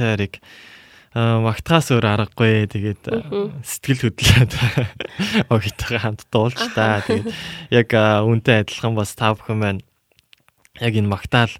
[0.00, 2.68] Аа магтахаас өөр аргагүй.
[2.70, 3.02] Тэгээд
[3.64, 4.52] сэтгэл хөдлөөд
[5.54, 7.00] огтойгоо хамт дуулж та.
[7.02, 7.32] Тэгээд
[7.72, 7.88] яг
[8.28, 9.82] үнтэй адилхан бас та бүхэн маань
[10.78, 11.52] яг энэ магтаал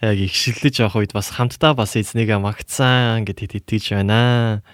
[0.00, 4.64] яг ихшиллэж явах үед бас хамтдаа бас эзнийгээ магтсан гэдэгт итгэж байна.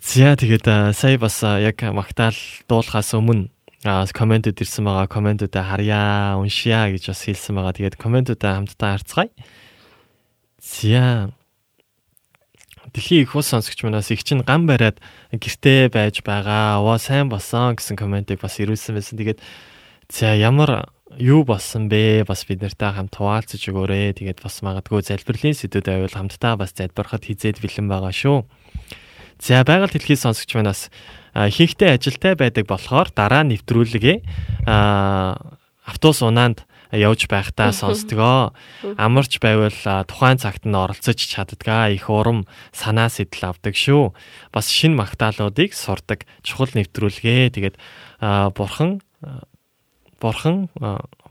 [0.00, 2.38] За тэгээд сая бас яг магтаал
[2.70, 3.50] дуулахаас өмнө
[3.84, 5.08] аа комментүүд ирсэн байгаа.
[5.08, 7.76] Комментүүдээ харьяа, уншия гэж бас хэлсэн байгаа.
[7.76, 9.30] Тэгээд комментүүдээ хамтдаа харцгаая.
[10.60, 11.32] За.
[12.90, 14.98] Дэлхийн их ус сонсогч манаас их чинь гам бариад
[15.30, 16.82] гэртээ байж байгаа.
[16.82, 19.18] Аваа сайн болсон гэсэн комментиг бас ирүүлсэн байсан.
[19.18, 19.40] Тэгээд
[20.10, 22.26] за ямар юу болсон бэ?
[22.26, 24.18] Бас бид нартай хамт хуваалцаж өгөөрэй.
[24.18, 28.42] Тэгээд бас магадгүй залбирлын сэдвүүд байвал хамтдаа бас залбирахад хизээд бэлэн байгаа шүү.
[29.40, 30.90] За байгаль дэлхийн сонсогч манаас
[31.32, 34.66] ихэнхдээ ажилтай байдаг болохоор дараа нэвтрүүлгээ
[35.86, 38.52] автобус унаанд явж байхдаа сонсдгоо.
[38.98, 39.74] Амарч байвал
[40.06, 41.90] тухайн цагт нь оролцож чаддгаа.
[41.94, 44.14] Их урам санаа сэтэл авдаг шүү.
[44.50, 46.26] Бас шин магтаалуудыг сурдаг.
[46.42, 47.54] Чухал нэвтрүүлгээ.
[47.54, 47.76] Тэгээд
[48.54, 49.00] бурхан
[50.20, 50.68] бурхан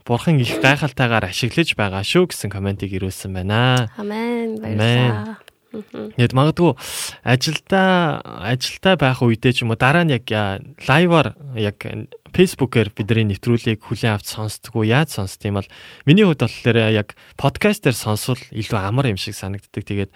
[0.06, 3.92] бурхан их гайхалтайгаар ашиглаж байгаа шүү гэсэн комментиг ирүүлсэн байна.
[3.94, 4.58] Амен.
[4.58, 5.38] Баярлалаа.
[5.70, 6.74] Тэгэд магадгүй
[7.22, 10.26] ажилдаа ажилдаа байх үедээ ч юм уу дараа нь яг
[10.82, 11.78] лайваар яг
[12.34, 15.70] фэйсбүүкээр бидний нэвтрүүлгийг хүлээн авч сонсдгоо яаж сонсд юм бол
[16.06, 19.82] миний хувьд болохоор яг подкастер сонсвол илүү амар юм шиг санагддаг.
[19.82, 20.10] Тэгээд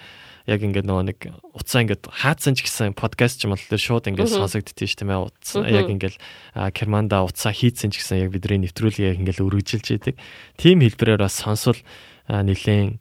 [0.46, 1.18] яг ингээд нөгөө нэг
[1.56, 5.24] утсаа ингээд хаацсан ч гэсэн подкаст ч юм бол шууд ингээд сонсогддгийг ш тийм ээ
[5.24, 6.16] утас яг ингээд
[6.54, 10.14] а, керманда утсаа хийцэн ч гэсэн яг бидний нэвтрүүлгийг ингээд өргөжилж идэг.
[10.60, 11.80] Тим хэлбэрээр бас сонсвол
[12.28, 13.00] а, нилээн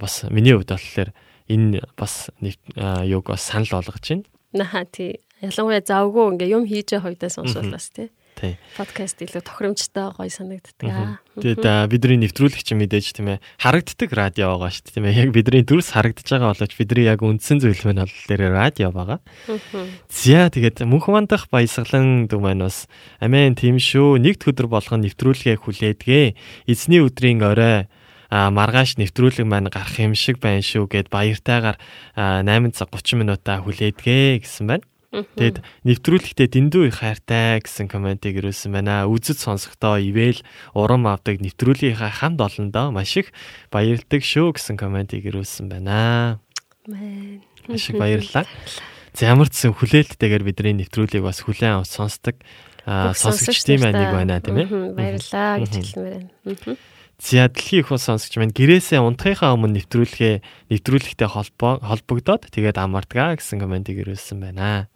[0.00, 1.12] бас миний хувьд болохоор
[1.48, 2.30] энэ бас
[2.76, 4.24] а, юуг бас санал болгож байна.
[4.52, 5.20] Наа тий.
[5.40, 8.08] Ялангуяа завгүй ингээ юм хийж байгаа үедээ сонсвол бас тий.
[8.38, 8.54] Тий.
[8.78, 11.18] Подкаст илүү тохиромжтой гоё санагддаг аа.
[11.42, 15.64] Тэгээд бидний нэвтрүүлэгч мэдээж тийм ээ харагддаг радио байгаа шүү дээ тийм ээ яг бидний
[15.66, 19.18] дүрс харагдаж байгаа боловч бидний яг үндсэн зүйл маань бол тэр радио байгаа.
[20.06, 22.86] За тэгээд мөнхмандах баясгалан дүү маань бас
[23.18, 26.26] амин тийм шүү нэгд өдөр болгон нэвтрүүлгээ хүлээдгээ
[26.70, 27.90] эзний өдрийн орой
[28.28, 31.80] маргааш нэвтрүүлэг маань гарах юм шиг байна шүү гэд баяртайгаар
[32.12, 34.84] а, 8 цаг 30 минутаа хүлээдгээ гэсэн байна.
[35.08, 39.08] Тэгэд нэвтрүүлэгтээ дэндүү их хайртай гэсэн комментиг ирүүлсэн байна.
[39.08, 40.44] Үзэж сонсохдоо ивэл
[40.76, 43.32] урам авдаг нэвтрүүлгийнхаа хамт олондоо маш их
[43.72, 46.44] баярдаг шүү гэсэн комментиг ирүүлсэн байна.
[46.84, 48.44] Маш их баярлалаа.
[49.16, 52.36] За ямар ч зэн хүлээлттэйгээр бидний нэвтрүүлгийг бас хүлээн авч сонсдог
[52.84, 54.68] сонсогчдын маань нэг байна тийм ээ.
[54.92, 56.76] Баярлалаа гэж хэлмээр байна.
[57.18, 63.34] За дэлхийн их ус сонсогч маань гэрээсээ унтахынхаа өмнө нэвтрүүлгээ нэвтрүүлэгтэй холбоо холбогдоод тэгээд амардгаа
[63.34, 64.86] гэсэн комментиг ирүүлсэн байна.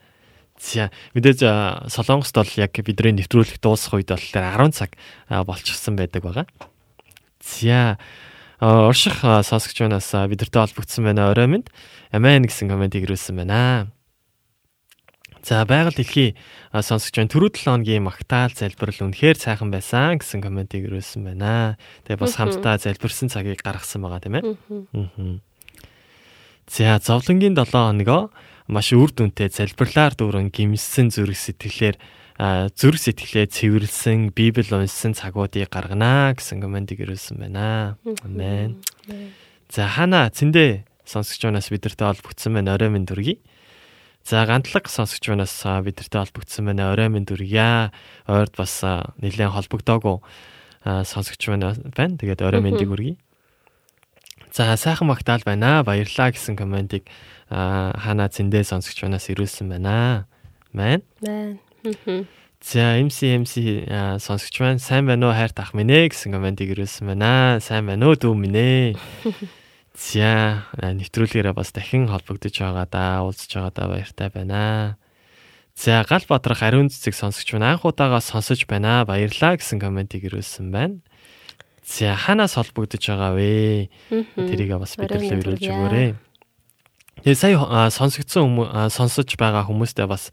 [0.54, 1.42] За мэдээж
[1.90, 4.94] Солонгост бол яг бидний нэвтрүүлэг дуусах үед бол тэр 10 цаг
[5.26, 6.46] болчихсон байдаг байгаа.
[7.42, 7.98] За
[8.62, 8.94] а,
[9.42, 11.66] сонсогч манаас бидэртэй холбогдсон байна орой минь
[12.14, 13.90] амен гэсэн комментиг ирүүлсэн байна.
[15.42, 16.38] За байгаль дэлхий
[16.70, 17.32] сонсогч байна.
[17.34, 21.74] Түрүү 7 хоногийн магтаал залбирал үнэхээр сайхан байсан гэсэн комментиг ирүүлсэн байна.
[22.06, 24.46] Тэгээ бас хамтдаа залбирсан цагийг гаргасан байгаа тийм ээ.
[26.70, 28.30] За зовлонгийн 7 хоногоо
[28.70, 31.98] маш үр дүнтэй залбирлаар дүүрэн гимсэн зүрх сэтгэлээр
[32.78, 37.98] зүрх сэтгэлээ цэвэрлсэн Библи уншсан цагуудыг гаргана гэсэн комментиг ирүүлсэн байна.
[38.22, 38.78] Амен.
[39.68, 42.78] За хана цэндэ сонсогч манаас бидэртэй холбогдсон байна.
[42.78, 43.42] Орой минь дүргий.
[44.24, 46.92] За гантлаг сонсогч манаас бидэртэй холбогдсон байна.
[46.94, 47.90] Орой минь дүргийа.
[48.30, 48.82] Ойрд бас
[49.18, 50.22] нэлээд холбогдоогүй
[50.84, 51.74] сонсогч байна.
[52.18, 53.18] Тэгээд орой минь дүргий.
[54.52, 55.82] За сайхан магтаал байна.
[55.82, 57.10] Баярлаа гэсэн комментиг
[57.48, 60.26] хана зэндээ сонсогч манаас ирүүлсэн байна.
[60.72, 61.02] Мэн.
[61.20, 61.58] Мэн.
[62.62, 63.90] За MC MC
[64.22, 67.58] сонсогч маань сайн байна уу хайрт ах минь ээ гэсэн комментиг ирүүлсэн байна.
[67.58, 68.94] Сайн байна уу дүү минь ээ.
[69.92, 74.96] За нэвтрүүлгээрээ бас дахин холбогдож байгаа да уулзж байгаа да баяртай байна.
[75.76, 79.04] За гал бодрох ариун цэцэг сонсогч маань анх удаага сонсож байна.
[79.04, 81.00] Баярлаа гэсэн комментиг ирүүлсэн байна.
[81.84, 83.92] За ханаас холбогдож байгаа вэ?
[84.08, 86.10] Тэрийг бас бидэрлээ ирүүлж өгөөрэй.
[87.20, 90.32] Тэгээ сая сонсогдсон хүмүүс сонсож байгаа хүмүүстээ бас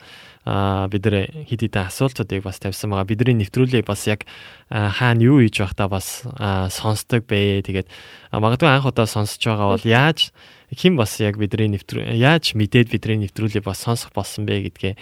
[0.90, 3.06] бид нэр хэд хэдэн асуултуудыг бас тавьсан байгаа.
[3.06, 4.26] Бидний нэвтрүүлгийг бас яг
[4.74, 6.26] аа, хаана юу хийж байхдаа бас
[6.74, 7.62] сонсдог бэ.
[7.62, 7.88] Тэгээд
[8.34, 10.34] магадгүй анх удаа сонсож байгаа бол яаж
[10.74, 14.94] хэн бас яг бидний нэвтрүү яаж мэдээд бидний нэвтрүүлгийг бас сонсох болсон бэ гэдгээ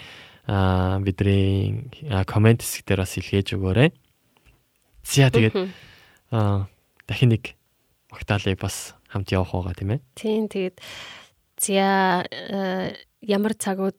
[1.04, 1.88] бидний
[2.28, 3.90] комент хэсэг дээр бас илгээж өгөөрэй.
[5.04, 5.56] За тэгээд
[7.08, 7.56] дахин нэг
[8.12, 10.00] магтаалыг бас хамт явах байгаа тийм ээ.
[10.16, 10.76] Тийм тэгээд
[11.60, 12.24] зя
[13.20, 13.96] ямар цагууд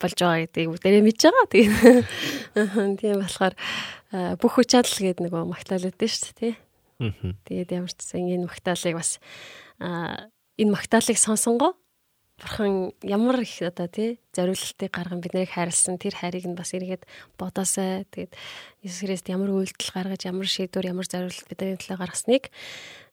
[0.00, 1.46] болж байгаа гэдгийг бүгдээрээ мэдж байгаа.
[1.52, 3.54] Тэгээд тийм болохоор
[4.40, 6.54] бүх хүч чадал гэдэг нэг магтаал өгдөө шүү дээ.
[7.48, 9.20] Тэгээд ямар ч гэсэн энэ магтаалыг бас
[9.80, 11.72] энэ магтаалыг сонсонгоо
[12.36, 17.08] бурхан ямар их одоо тий зориулалтыг гарган биднийг хайрлсан тэр хайрыг нь бас эргээд
[17.40, 18.04] бодоосай.
[18.12, 18.32] Тэгээд
[18.84, 22.52] Иесус Христ ямар үйлдэл гаргаж ямар шийдвэр ямар зориулалт бидний төлөө гаргасныг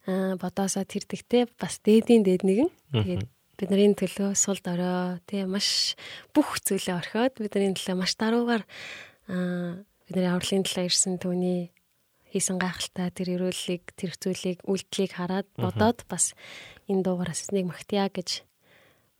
[0.07, 3.23] а бодоосоо тэр дэгтээ бас дээдийн дээд нэгэн тэгээд
[3.69, 5.95] бидний төлөө сул дорой тий маш
[6.35, 8.63] бүх зүйлээ орхиод бидний төлөө маш даруугаар
[10.07, 11.71] бидний авралын төлөө ирсэн түүний
[12.33, 16.33] хийсэн гайхалтай тэр өрөөллийг тэр зүйлийг үйлдэлийг хараад бодоод бас
[16.89, 18.41] энэ дуугараас эснийг магтъя гэж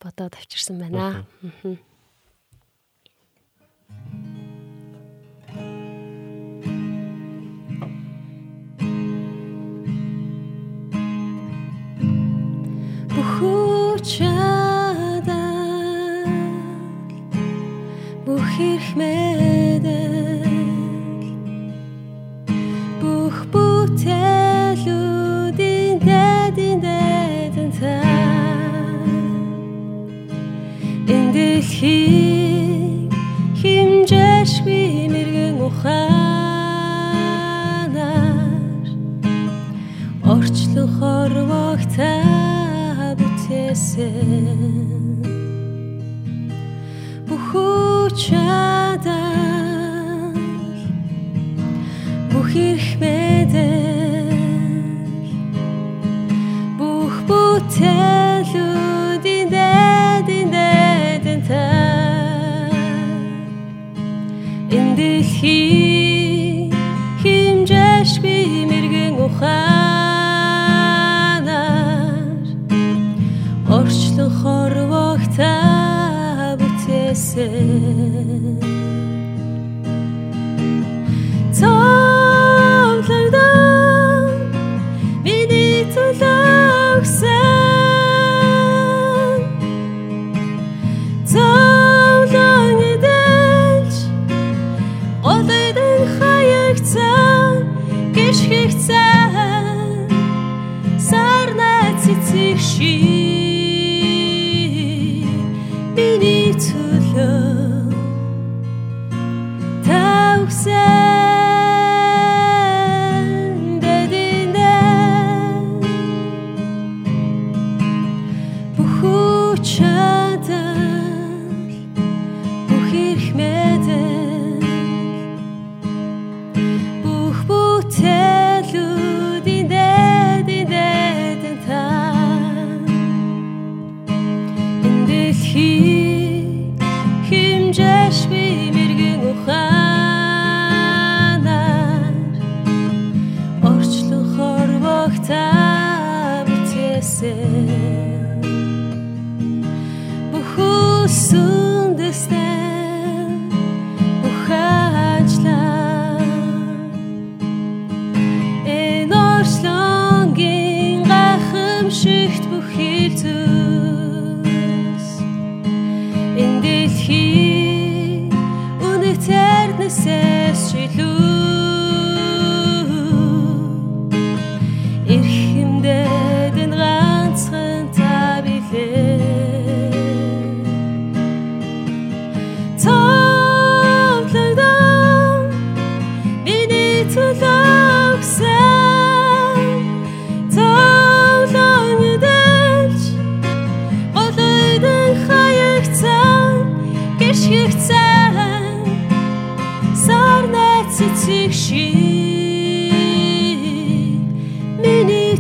[0.02, 1.26] бодоод авчирсан байна.
[1.46, 1.78] Мгм.
[14.04, 15.40] Бүхүчадаа
[18.26, 20.44] бүх их мэдэл
[23.00, 27.96] бүх бүтээлүүдийн дэдин дэдин та
[31.08, 33.08] энэ дэлхийг
[33.56, 36.13] химжээшгүй мэрэгэн ухаанаар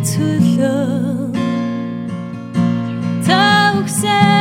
[0.03, 1.31] төлөө
[3.23, 3.41] та
[3.79, 4.32] өгсөн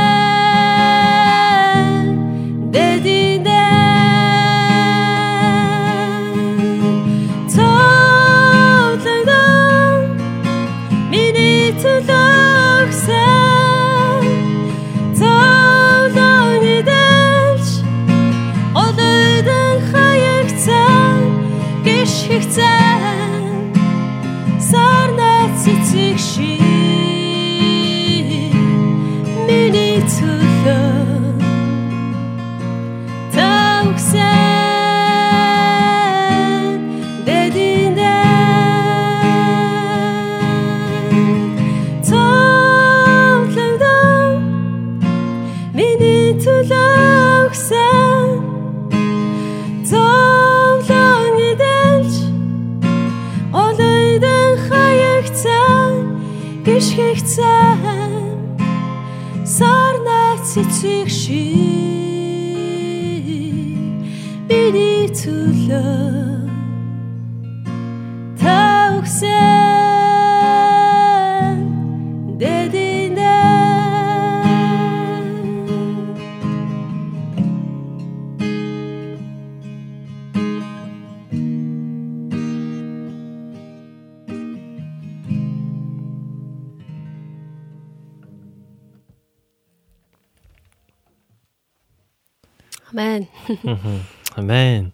[94.36, 94.93] Амен.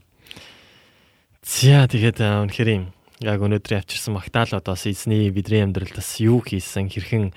[1.43, 2.85] За тэгээд үнэхээр юм
[3.25, 7.33] яг өнөөдөр авчирсан магтаалуудаас эзний бидний амьдралд бас юу хийсэн хэрхэн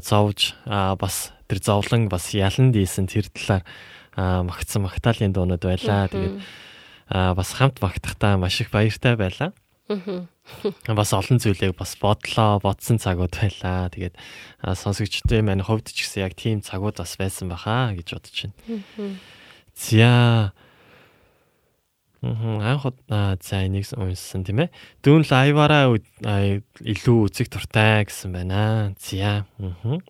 [0.00, 3.66] зовж бас тэр зовлон бас ялан дийсэн тэр талаар
[4.14, 6.08] аа, магтсан магтаалын дуунууд байлаа.
[6.08, 6.38] Тэгээд
[7.10, 9.50] бас хамт магтахдаа маш их баяртай байлаа.
[10.86, 13.90] Бас олон зүйлийг бас бодлоо, бодсон цагууд байлаа.
[13.90, 14.14] Тэгээд
[14.62, 19.18] сонсогчдын маань хувьд ч гэсэн яг тийм цагууд бас байсан баха гэж бодож байна.
[19.74, 20.52] За.
[22.20, 22.84] Анх
[23.40, 24.74] за энийг уншсан тийм ээ.
[25.00, 28.92] Дүүн лайваараа илүү үзэг туртай гэсэн байна.
[29.56, 30.04] Мм.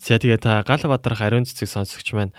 [0.00, 2.32] За тэгээд та Галбаатар ариун цэцэг сонсогч маань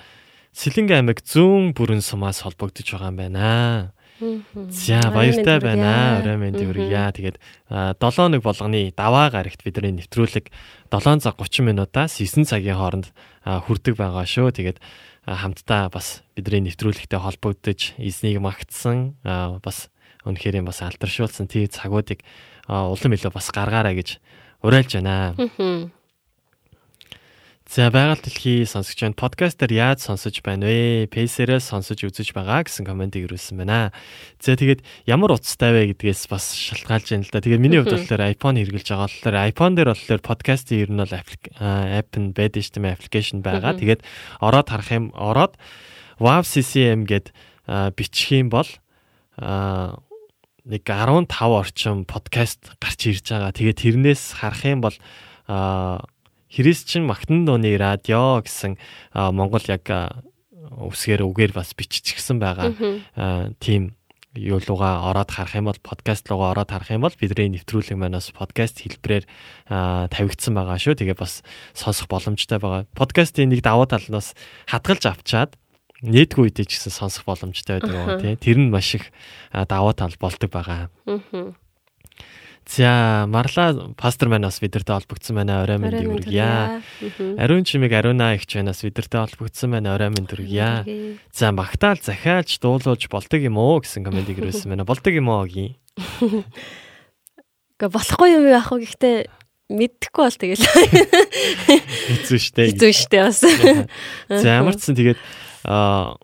[0.52, 3.94] Сэлэнгэ аймаг зүүн бүрэн сумаас холбогдож байгаа юм байна.
[4.70, 6.20] За баяртай байна.
[6.22, 7.10] Орой мэнд хүргье.
[7.14, 7.38] Тэгээд
[7.70, 10.50] 7 нэг болгоны даваа гарагт бидний нэвтрүүлэг
[10.90, 13.14] 7 цаг 30 минутаас 9 цагийн хооронд
[13.46, 14.52] хүрдэг байгаа шүү.
[14.54, 14.78] Тэгээд
[15.26, 19.94] хамтдаа бас бидний нэвтрүүлэгтэй холбогдож эзнийг магтсан бас
[20.26, 22.26] үнэхээр юм бас алдаршуулсан тий цагуудыг
[22.66, 24.18] улам илүү бас гаргаарай гэж
[24.66, 25.38] уриалж байна.
[27.72, 29.16] За байгаль дэлхий сонсогч байна.
[29.16, 31.08] Подкастер яаж сонсож байна вэ?
[31.08, 33.96] Пейсерээс сонсож үзэж байгаа гэсэн комментиг ирүүлсэн байна.
[34.44, 37.40] За тэгээд ямар утастай вэ гэдгээс бас шалтгаалж байна л да.
[37.40, 41.16] Тэгээд миний хувьд болохоор iPhone хэрглэж байгаа болохоор iPhone дээр болохоор подкастын ер нь бол
[41.16, 43.80] app нь байдаг шүү дээ, application байгаа.
[43.80, 44.04] Тэгээд
[44.44, 45.56] ороод харах юм, ороод
[46.20, 47.32] Wow CCM гэд
[47.96, 48.68] бичих юм бол
[49.40, 53.56] нэг 15 орчим подкаст гарч ирж байгаа.
[53.56, 54.96] Тэгээд тэрнээс харах юм бол
[55.48, 56.04] а
[56.52, 58.76] Христчин магтан дууны радио гэсэн
[59.16, 62.76] Монгол яг үсгээр үгээр бас биччихсэн байгаа.
[63.64, 63.96] Тийм
[64.36, 68.16] юу лугаа ороод харах юм бол подкаст лугаа ороод харах юм бол бидний нэвтрүүлэг маань
[68.16, 69.28] бас подкаст хэлбэрээр
[69.68, 71.00] тавигдсан байгаа шүү.
[71.00, 71.44] Тэгээ бас
[71.76, 72.88] сонсох боломжтой байгаа.
[72.96, 74.32] Подкастын нэг давуу тал нь бас
[74.72, 75.56] хадгалж авчаад
[76.02, 78.38] нэтгүй үедээ ч гэсэн сонсох боломжтой байдаг байгаа тийм.
[78.40, 79.12] Тэр нь маш их
[79.52, 80.90] а, давуу тал болдог байгаа.
[82.70, 85.64] За марлаа пастор маань бас бидэртэй холбогдсон байна.
[85.66, 86.82] Орой мэнд хүргье.
[87.42, 89.96] Ариун чимэг ариунаа ихч банаас бидэртэй холбогдсон байна.
[89.98, 91.20] Орой мэнд хүргье.
[91.34, 94.86] За магтаал захиалж дуулуулж болдог юм уу гэсэн комментиг ирүүлсэн байна.
[94.88, 95.76] Болдог юм уу гийн.
[97.82, 99.18] Гэхдээ болохгүй юм яах вэ гэхдээ
[99.72, 100.64] мэдхгүй бол тэгэл
[102.14, 102.62] Хэцүү штэ.
[102.72, 103.40] хэцүү штэ бас.
[104.30, 105.20] За ямар ч сан тэгээд
[105.66, 106.16] аа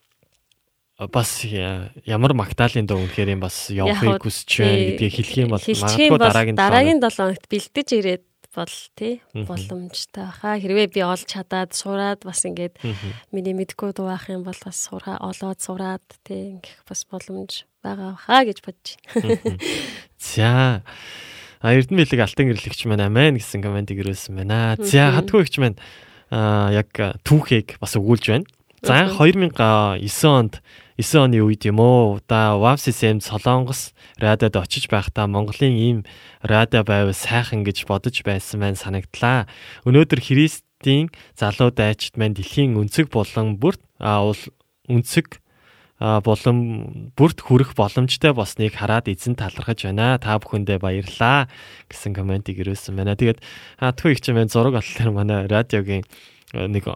[0.98, 5.62] бас я- ямар магтаалын дуу үнэхээр юм бас явахыг хүсэж байна гэдгийг хэлэх юм бол
[5.62, 8.24] магадгүй дараагийн дараагийн 7 хоногт бэлдэж ирээд
[8.58, 10.58] бол тий боломжтой баха.
[10.58, 12.82] Хэрвээ би олж чадаад сураад бас ингээд
[13.30, 18.18] миний мэдгүй дуу ах юм бол бас сураа олоод сураад тий ингэх бас боломж байгаа
[18.18, 19.62] баха гэж бодож байна.
[20.18, 20.82] За.
[21.62, 24.74] А Эрдэнэ билег алтан гэрлэгч маань амен гэсэн комментиг ирүүлсэн байна.
[24.82, 25.78] За хатгүй ихч маань
[26.74, 26.90] яг
[27.22, 28.50] түүхийг бас өгүүлж байна.
[28.82, 29.54] За анх 2009
[30.26, 30.62] онд
[30.98, 35.98] 9 оны үед юм уу да WAVSM Солонгос радиод очиж байхдаа Монголын ийм
[36.42, 39.46] радио байвал сайхан гэж бодож байсан маань санагдлаа.
[39.86, 45.38] Өнөөдөр Христийн залуу дайчид маань дэлхийн өнцөг болон бүрт өнцөг
[46.02, 46.58] болон
[47.14, 50.18] бүрт хүрэх боломжтой болсныг хараад эзэн талархаж байна.
[50.18, 51.46] Та бүхэндээ баярлалаа
[51.94, 53.14] гэсэн комментиг ирүүлсэн байна.
[53.14, 53.46] Тэгээд
[53.78, 56.10] хатгүй их чимээ зураг алтлаар манай радиогийн
[56.58, 56.90] нэг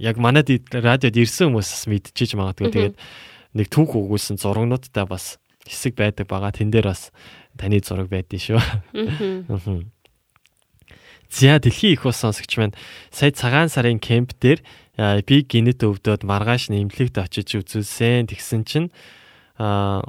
[0.00, 2.72] яг манад радиод ирсэн хүмүүс мэдчихэж магадгүй.
[2.72, 2.96] Тэгээд
[3.54, 6.52] нэг түүх өгүүлсэн зурагнуудтай бас хэсэг байдаг байгаа.
[6.52, 7.14] Тэн дээр бас
[7.56, 8.60] таны зураг байдгийн шүү.
[11.34, 12.76] За дэлхийн их ус сонсогч маань
[13.10, 14.62] сая цагаан сарын кемп дээр
[15.26, 18.30] би гинэт өвдөд маргааш нэмлэгт очиж үзүүлсэн.
[18.30, 18.88] Тэгсэн чинь
[19.58, 20.06] а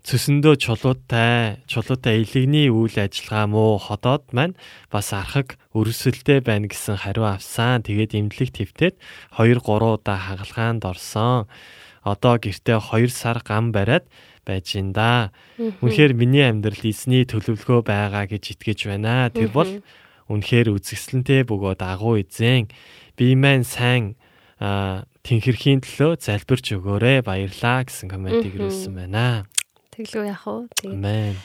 [0.00, 4.56] цөсөндөө чулуутай чулуутай илэгний үйл ажиллагаа муу ходоод маань
[4.88, 7.84] бас архаг өрсөлдөө байна гэсэн хариу авсан.
[7.84, 8.96] Тэгээд имдлэг твтээд
[9.36, 11.52] 2 3 удаа хагалгаанд орсон.
[12.00, 14.08] Одоо гэртээ 2 сар гам бариад
[14.44, 15.32] байж ин да.
[15.58, 19.28] Үнэхээр миний амьдрал эзний төлөвлөгөө байгаа гэж итгэж байна.
[19.28, 19.84] Тэр бол
[20.32, 22.72] үнэхээр үзэсгэлэнтэй бөгөөд агуу эзэн.
[23.18, 24.16] Би маань сайн
[24.60, 29.44] тэнхэрхийн төлөө залбирч өгөөрэй баярлаа гэсэн комментиг ирүүлсэн байна.
[29.90, 30.96] Тэглүү яах вэ?
[30.96, 31.36] Амен.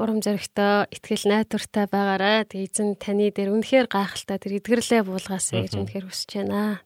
[0.00, 2.48] урам зоригтой, итгэл найдвартай байгаарай.
[2.50, 6.82] Тэгээд эзэн таны дээр үнэхээр гайхалтай тэр эдгэрлээ буулгаасаа гэж үнэхээр хүсэж байна.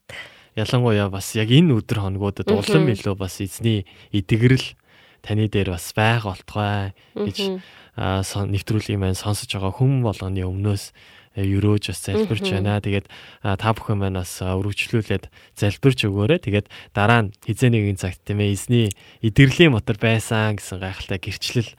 [0.56, 4.72] Ялангуяа бас яг энэ өдөр хоногудад улам илүү бас эзний эдгэрэл
[5.20, 7.60] таны дээр бас байх болтугай гэж
[7.96, 10.92] нэвтрүүлгийн маань сонсож байгаа хүм болгоны өмнөөс
[11.36, 12.80] э, өрөөж бас залбирч байна.
[12.80, 13.08] Тэгээд
[13.42, 16.40] та бүхэн маань бас өргөжлүүлээд залбирч өгөөрэй.
[16.40, 18.92] Тэгээд дараа нь хизээ нэгэн цагт тийм ээ эзний
[19.24, 21.70] эдгэрлийн мотор байсан гэсэн гайхалтай гэрчлэл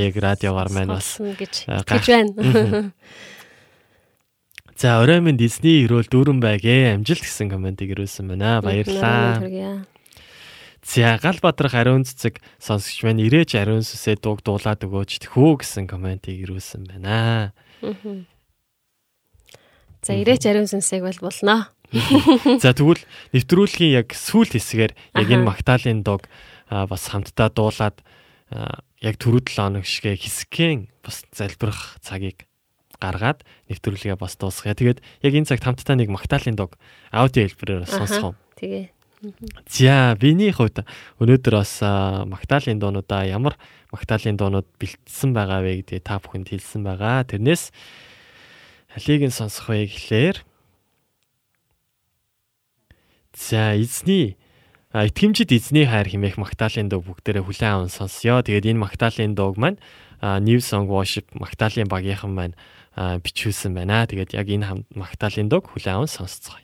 [0.00, 1.64] яг радиогаар маань бас гэж
[2.08, 2.92] байна.
[4.74, 8.58] За орой минь Disney өрөөл дүүрэн байгээ амжилт гэсэн комментиг ирүүлсэн байна.
[8.58, 9.86] Баярлалаа.
[10.82, 13.22] За гал бадрах ариун цэцэг сонсогч байна.
[13.22, 17.54] Ирээч ариун сүсээ дууг дуулаад өгөөч тэхүү гэсэн комментиг ирүүлсэн байна.
[20.02, 21.70] За ирээч ариун сүнсийг бол болно.
[22.58, 26.26] За тэгвэл нэвтрүүлгийн яг сүүл хэсгээр яг энэ дог
[26.66, 28.02] а, бас хамтдаа дуулаад
[28.98, 32.50] яг түрүү 7 хоног шигэ хэсгэн бас залбирах цагийг
[33.04, 34.72] гаргаад нэвтрүүлгээ бас дуусгая.
[34.72, 36.80] Тэгээд яг энэ цагт хамтдаа нэг Магдалины дог
[37.12, 38.32] аудио хэлбэрээр сонсгоо.
[38.56, 38.94] Тэгээ.
[39.68, 40.84] За биний хувьд
[41.16, 43.56] өнөөдөр бас а, Магдалины дуунуудаа ямар
[43.88, 47.24] Магдалины дуунууд бэлтсэн байгаа вэ гэдгийг та бүхэнд хэлсэн байгаа.
[47.24, 47.72] Тэрнээс
[48.92, 50.44] алийг нь сонсох вэ гэхлээр
[53.32, 54.36] За эзний
[54.92, 58.44] а, итгэмжид эзний хайр хэмээх Магдалины дуу бүгдээрээ хүлээн аван сонсё.
[58.44, 59.80] Тэгээд энэ Магдалины дууг маань
[60.20, 62.54] New Song Worship Магдалины багийнхан маань
[62.96, 64.06] бичүүлсэн байна.
[64.06, 66.63] Тэгээд яг энэ Магдалины дууг хүлээн аван сонсцгоё.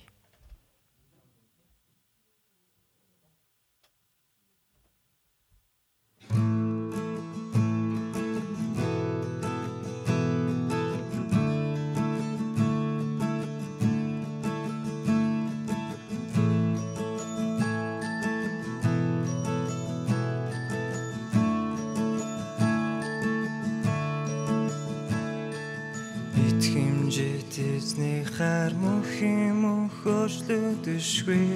[28.40, 31.48] Хар мөх юм хөршлөдөшгүй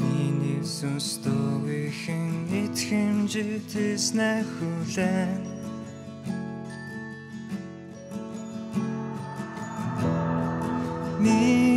[0.00, 5.42] Миний сүнстойхэн итгэмжит эзнэ хүлэн
[11.20, 11.67] Миний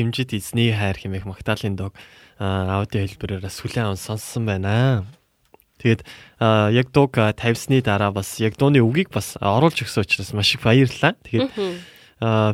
[0.00, 1.92] итгэмжид эзний хайр хэмээх магтаалын дог
[2.40, 5.04] аудио хэлбэрээр бас хүлээн аван сонссон байна.
[5.84, 6.08] Тэгээд
[6.40, 11.20] яг дуг тавьсны дараа бас яг дууны үгийг бас оруулж өгсөн учраас маш их баярлалаа.
[11.28, 11.52] Тэгээд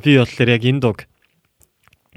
[0.02, 1.06] би болохоор яг энэ дуг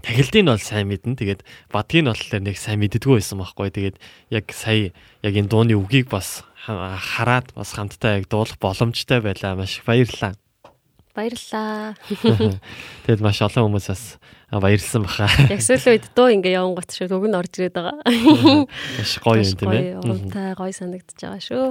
[0.02, 1.14] тахилтыг нь бол сайн мэднэ.
[1.14, 3.70] Тэгээд бадгийг нь болохоор нэг сайн мэддэггүй байсан байхгүй.
[3.70, 3.98] Тэгээд
[4.34, 4.90] яг сая
[5.22, 9.54] яг энэ дууны үгийг бас ха- хараад бас хамтдаа яг дуулах боломжтой байлаа.
[9.58, 10.34] Маш их баярлалаа.
[11.14, 11.98] Баярлаа.
[13.06, 14.18] Тэгэд маш олон хүмүүс бас
[14.58, 15.30] баярлсан баха.
[15.46, 18.66] Яг сүүлийн үед дуу ингээ явангот шүү үг нь орж ирээд байгаа.
[18.66, 20.02] Маш гоё юм тийм ээ.
[20.02, 21.68] Урамтай, гоё санагдаж байгаа шүү.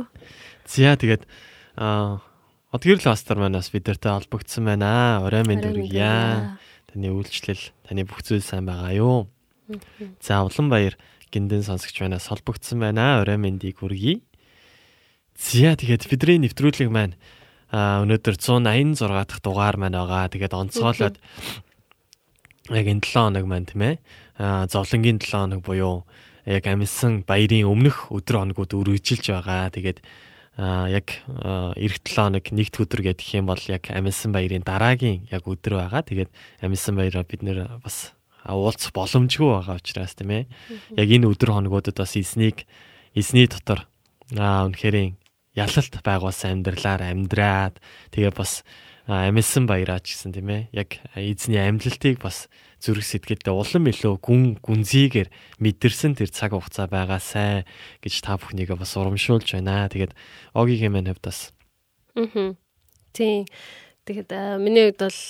[0.70, 1.26] За тэгээд
[1.74, 2.22] аа
[2.68, 5.24] Одгэрл пастор маань бас бидэртэй холбогдсон байна.
[5.24, 6.60] Орой минь дүргийа.
[6.92, 9.18] Таны үйлчлэл, таны бүх зүйл сайн байгаа юу?
[10.20, 10.94] За улан баяр
[11.32, 13.24] гиндэн сонсогч манаас холбогдсон байна.
[13.24, 14.20] Орой мэндийг хүргэе.
[15.32, 17.16] За тэгээд бидний нэвтрүүлэг маань
[17.72, 20.28] а өнөөдөр 186 дахь дугаар маань байгаа.
[20.28, 21.16] Тэгээд онцгойлоод
[22.70, 23.94] яг энэ 7 хоног маань тийм ээ.
[24.68, 26.04] Зовлонгийн 7 хоног буюу
[26.44, 29.72] яг амьсан баярын өмнөх өдөр хоногуд үргэлжилж байгаа.
[29.72, 29.98] Тэгээд
[30.58, 31.06] яг
[31.78, 36.02] эх 7 хоног нэгд өдөр гэдэг юм бол яг амьсан баярын дараагийн яг өдөр байгаа.
[36.04, 36.30] Тэгээд
[36.60, 38.12] амьсан баяраа бид нэр бас
[38.44, 40.44] уулзах боломжгүй байгаа учраас тийм ээ.
[40.96, 42.68] Яг энэ өдөр хоногудад бас эзнийг
[43.16, 43.88] эзний дотор
[44.36, 45.16] аа үнэхэрийн
[45.56, 47.80] ялалт байгуулсан амьдралаар амьдраад
[48.12, 48.62] тэгээ бас
[49.08, 50.62] амьсан баяраа ч гэсэн тийм ээ.
[50.76, 55.32] Яг эзний амьдлалтыг бас зүрх сэтгэлдээ улам илүү гүн гүнзгийгээр
[55.64, 57.64] мэдэрсэн тэр цаг хугацаа байгаасай
[58.04, 59.88] гэж та бүхнийгээ бас урамшуулж байна.
[59.88, 60.12] Тэгээд
[60.52, 61.56] огийн маань хувьд бас
[62.18, 62.54] Аа.
[63.16, 63.46] Тийм.
[64.04, 64.30] Тэгэхэд
[64.60, 65.20] миний хувьд бол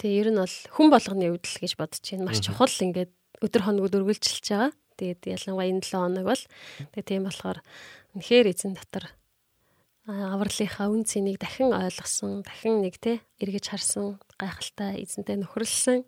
[0.00, 2.26] тий ер нь бол хүн болгоны хувьд л гэж бодож байна.
[2.26, 3.12] Маш чухал ингээд
[3.44, 4.72] өдөр хоногуд өргөлжилж байгаа.
[4.96, 6.42] Тэгээд ялангуяа энэ 7 хоног бол
[6.96, 7.58] тэгээд тийм болохоор
[8.16, 9.12] үнэхээр эзэн дотор
[10.10, 16.02] авралынхаа үн цэнийг дахин ойлгосон, дахин нэг те эргэж харсан, гайхалтай эзэнтэй нөхөрлсөн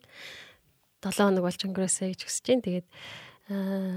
[1.02, 2.62] 7 хоног болж өнгөрөөсэй гэж хүсэж байна.
[2.66, 2.88] Тэгээд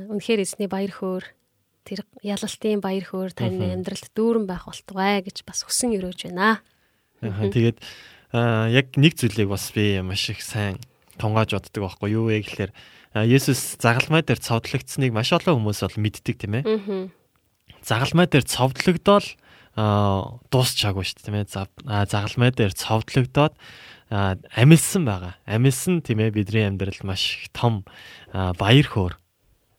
[0.09, 1.25] үнэхээр эзний баяр хөөр
[1.85, 6.65] тэр ялалтын баяр хөөр таны амьдралд дүүрэн байх болтугай гэж бас хүсэн өрөөж байна.
[7.21, 7.77] Аа, тэгээд
[8.33, 10.81] яг нэг зүйлийг бас би маш их сайн
[11.21, 12.71] тунгааж боддог байхгүй юу вэ гэхээр
[13.13, 16.65] аа, Есүс загалмай дээр цовдлогдсныг маш олон хүмүүс бол мэддэг тийм ээ.
[17.85, 19.37] Загалмай дээр цовдлогдоод
[19.75, 22.07] дуусчаагүй шүү дээ тийм ээ.
[22.07, 23.53] Загалмай дээр цовдлогдоод
[24.09, 25.35] амилсан байгаа.
[25.43, 27.83] Амилсан тийм ээ бидний амьдралд маш их том
[28.31, 29.13] баяр хөөр.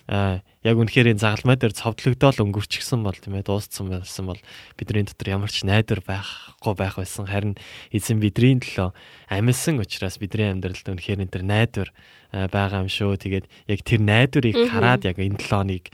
[0.07, 4.41] Яг үнэхээр энэ загалмай дээр цовдлогдоод өнгөрчихсөн бол тийм ээ дууссан байсан бол
[4.77, 7.25] бидний дотор ямар ч найдвар байхгүй байх байсан.
[7.25, 7.55] Харин
[7.89, 8.93] эзэн бидний төлөө
[9.33, 11.91] амилсан учраас бидний амьдралд үнэхээр энэ төр найдвар
[12.37, 13.17] аа, байгаа юм шүү.
[13.17, 15.85] Тэгээд яг тэр найдварыг хараад яг энэ 7 хоног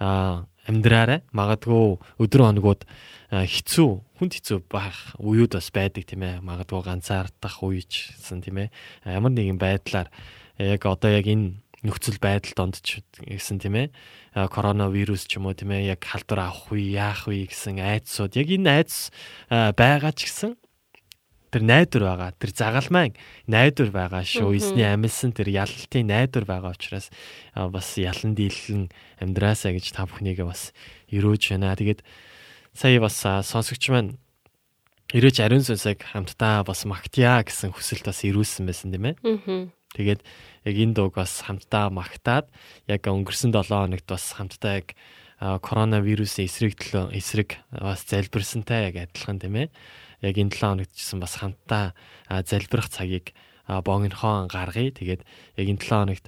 [0.00, 1.20] аа амьдраарай.
[1.34, 2.86] Магадгүй өдөр хоногуд
[3.30, 3.90] хэцүү,
[4.22, 6.38] хүнд хэцүү байх үеуд бас байдаг тийм ээ.
[6.46, 8.68] Магадгүй ганцаардах үеичсэн тийм ээ.
[9.10, 10.08] Ямар нэгэн байдлаар
[10.56, 13.88] яг одоо яг энэ нөхцөл байдал донд ч гэсэн тийм ээ.
[14.50, 15.96] Коронавирус ч юм уу тийм ээ.
[15.96, 18.36] Яг халдвар авах үе, яах вэ гэсэн айдсууд.
[18.36, 19.10] Яг энэ айдс
[19.50, 20.54] байгаа ч гэсэн
[21.50, 22.30] тэр найдвар байгаа.
[22.38, 23.14] Тэр загалмайн
[23.50, 24.54] найдвар байгаа шүү.
[24.56, 27.10] Эзний амилсан тэр ялалтын найдвар байгаа учраас
[27.54, 30.70] бас ялан дийлэн амьдраасаа гэж та бүхнийгээ бас
[31.10, 31.74] өрөөж байна.
[31.74, 32.06] Тэгээд
[32.74, 34.16] сая бас сонсогч маань
[35.10, 39.16] өрөөж ариун сүнсийг хамтдаа бас магтъя гэсэн хүсэлт бас ирүүлсэн байсан тийм ээ.
[39.98, 40.22] Тэгээд
[40.70, 42.46] яг энэ дууг бас хамтдаа магтаад
[42.86, 44.94] яг өнгөрсөн 7 хоногт бас хамтдаа яг
[45.40, 49.68] коронавирусын эсрэг төлөө эсрэг бас залбирсантай яг адилхан тийм ээ.
[50.20, 51.96] Яг энэ 7 хоногт ч гэсэн бас хамтдаа
[52.28, 53.32] залбирах цагийг
[53.66, 54.90] а, богинохон гаргая.
[54.90, 55.22] Тэгээд
[55.56, 56.26] яг энэ 7 хоногт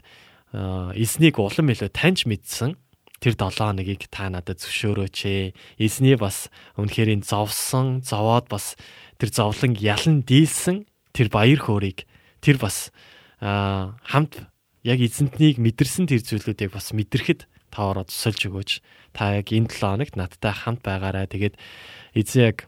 [0.53, 2.79] а, эзнийг улам илүү таньж мэдсэн
[3.23, 5.55] тэр 7 хоногийг та надад зөвшөөрөөч ээ.
[5.79, 8.75] Эзний бас үнэхээр энэ зовсон, зовоод бас
[9.19, 12.07] тэр зовлон ялан дийлсэн тэр баяр хөөргийг
[12.43, 12.91] тэр бас
[13.39, 14.47] хамт
[14.83, 18.71] яг эзэнтнийг мэдэрсэн тэр зүйлүүдийг бас мэдрэхэд та ороо тусалж өгөөч.
[19.15, 21.31] Та яг энэ 7 хоногт надтай хамт байгаарай.
[21.31, 21.55] Тэгээд
[22.19, 22.67] эзэн яг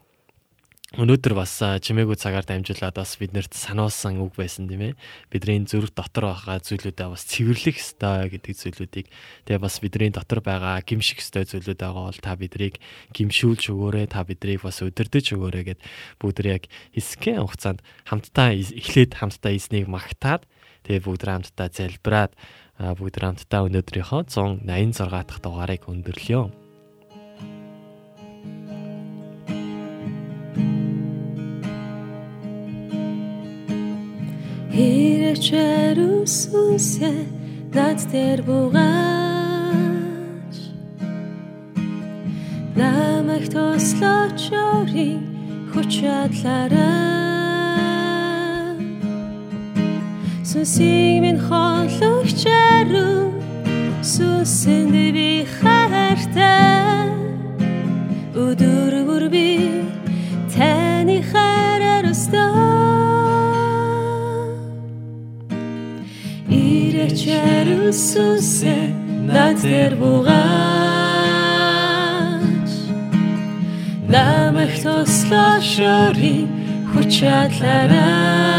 [0.95, 4.99] өнөөдөр бас чимээгүй цагаар дамжуулаад бас биднэрт сануулсан үг байсан тийм ээ.
[5.27, 9.07] Бидний зүрх дотор байгаа зүйлүүдээ бас цэвэрлэх ёстой гэдэг зүйлүүдийг
[9.43, 12.79] тэгээ бас бидний дотор байгаа гимших ёстой зүйлүүд байгаа бол та бидрийг
[13.11, 15.79] гимшүүлж өгөөрэй, та бидрийг бас өдөрдөж өгөөрэй гэд
[16.23, 16.63] бүгд яг
[16.95, 20.47] хэсгэн хугацаанд хамтдаа эхлээд хамтдаа эзнийг магтаад
[20.87, 22.31] тэгээ бүгд хамтдаа залбираад
[22.79, 26.64] бүгд хамтдаа өнөөдрийнхөө 186 дахь дугаарыг өндөрлөё.
[34.75, 37.13] Хэрчээр үсүсэ
[37.71, 38.95] над дээр бугаач
[42.75, 45.23] Намайг тослооч өрийн
[45.71, 47.15] хүч чадлаараа
[50.43, 53.31] Сүсийг минь хонлогч ару
[54.03, 57.15] Сүсэнд би хайртай.
[58.35, 59.47] Өдөр бүр би
[67.05, 68.77] Иречээр үсүсэ
[69.29, 70.33] над дээр бугаач
[74.09, 76.49] Намайг тослоош өрийн
[76.89, 78.57] хүч чадлаараа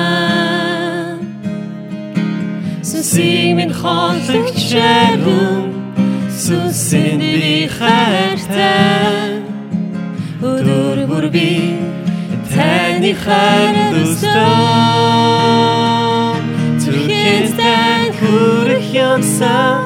[2.87, 5.67] Сүсийг минь хонлогч арун
[6.31, 9.43] Сүсэнд би хайртай
[10.39, 11.51] Өдөр бүр би
[12.55, 14.87] таны хайр дөстөө
[16.79, 17.96] Зүрхээс тань
[18.27, 19.79] хүрэх юмсан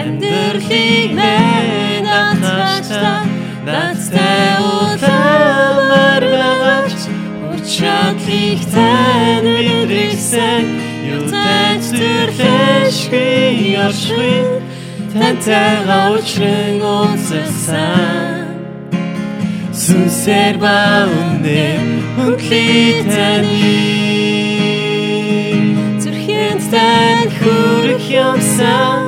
[0.00, 3.22] Амьдралыг мэн атгаштай
[3.66, 7.00] Надтай уламар байгаач
[7.50, 10.64] Учадлыг тань мэдрэгсэн.
[11.14, 14.38] Юутай зүрлэшгүй оршгүй
[15.12, 18.46] Тантайгаа учран уулзсан
[19.82, 21.62] Сүнсээр ба үнэ
[22.14, 24.05] хүндлий таны Зүрхэнд
[26.86, 29.00] тань хүрэх юмсан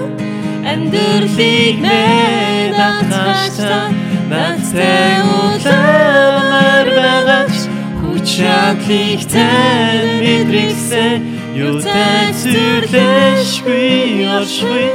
[0.70, 3.88] Амьдралыг мэн атгаштай
[4.30, 7.56] Надтай уламар байгаач
[7.98, 11.18] Хүчадлыг тань мэдрэгсэн
[11.66, 14.86] Юутай зүрлэшгүй оршгүй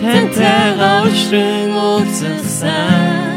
[0.00, 3.36] Тантайгаа учран уулзсан.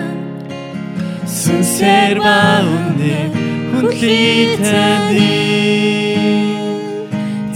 [1.40, 3.18] Сүнсээр ба үнэ
[3.72, 5.36] хүндлий таны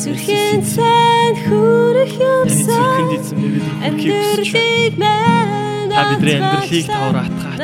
[0.02, 1.03] Зүрхэн цайн
[1.42, 3.28] хүрэх юмсан бид.
[3.86, 7.62] Амьдралыг мэн Та бидний амьдралыг тавар атгаач.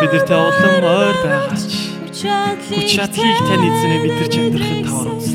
[0.00, 1.72] Бидэртэй улам ойр байгаач.
[2.72, 5.25] Хүч чадлыг тань эзэнэ бидэрч амьдрахад тавар.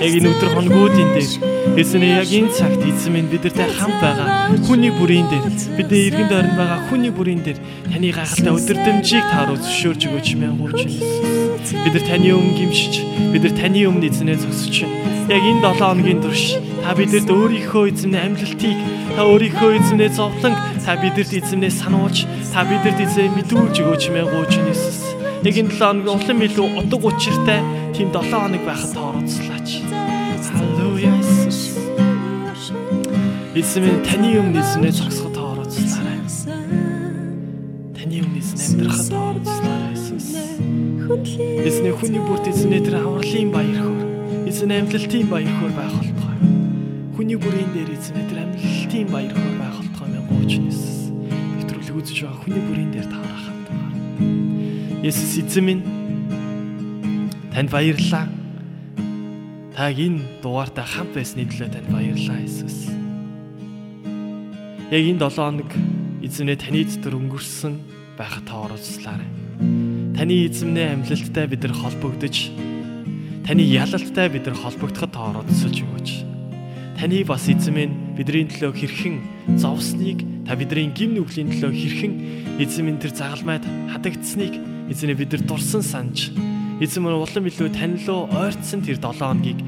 [0.00, 1.28] Яг энэ өдөр хоногуудын дээр
[1.76, 5.44] эзэнэ яг энэ цагт эзэн минь бидэртэй хамт байгаа хүний бүрийн дээр
[5.76, 7.60] бидний иргэн дойронд байгаа хүний бүрийн дээр
[7.92, 10.80] таны гайхалтай өдөрдмжийг тааруу зөвшөөрж өгөөч мянгууч.
[11.84, 12.94] Бид нар таны өмнө гимшиж
[13.28, 14.88] бид нар таны өмнө эзэнэ зогсож.
[15.28, 18.78] Яг энэ 7 хоногийн турш та бидэд өөрийнхөө эзэмнээ амлалтыг
[19.14, 25.12] та өөрийнхөө эзэмнээ зовлон та бидэд эзэмнээ сануулж та бидэд эзэмнээ мэдүүлж өгөөч мянгууч Иесус.
[25.44, 27.60] Яг энэ 7 хоног улам илүү удаг учиртай
[27.92, 29.49] тийм 7 хоног байхад тооцоолаач.
[33.60, 36.16] Эзэн минь таны өмнө эзэмнээ зогсоход тооцоолаарай.
[37.92, 40.28] Таны өмнө эзэн амьдрахад тооцоолаарай Иесус.
[41.68, 44.48] Эзний хүний бүрт эзний тэр авралын баяр хөөр.
[44.48, 46.38] Эзэн амлалтын баяр хөөр байх болтугай.
[47.20, 50.80] Хүний бүрийн дээр эзний тэр амлалтын баяр хөөр байх болтугай мэн гоочнес.
[51.60, 55.04] Нэвтрүүлэг үзэж байгаа хүний бүрийн дээр таарах хамтгаар.
[55.04, 55.84] Есүс эзэн минь
[57.52, 58.24] танд баярлалаа.
[59.76, 62.99] Та энэ дугаартаа хамт байсны төлөө танд баярлалаа Есүс.
[64.90, 65.70] Яг энэ 7 хоног
[66.18, 67.78] эзэмнээ таны дотор өнгөрсөн
[68.18, 69.30] байхад та оролцлаарай.
[70.18, 72.50] Таны эзэмнээ амлалттай бид нар холбогдож
[73.46, 76.10] таны ялалттай бид нар холбогдоход та оролцож өгөөч.
[76.98, 79.16] Таны бас эзэн минь бидний төлөө хэрхэн
[79.62, 82.14] зовсныг та бидний гим нүглийн төлөө хэрхэн
[82.58, 83.62] эзэн минь тэр загалмайд
[83.94, 84.58] хадагдсныг
[84.90, 86.34] эзэнэ бид нар дурсан санаж
[86.82, 89.62] эзэн минь улам илүү танилуу ойртсон тэр 7 хоногийг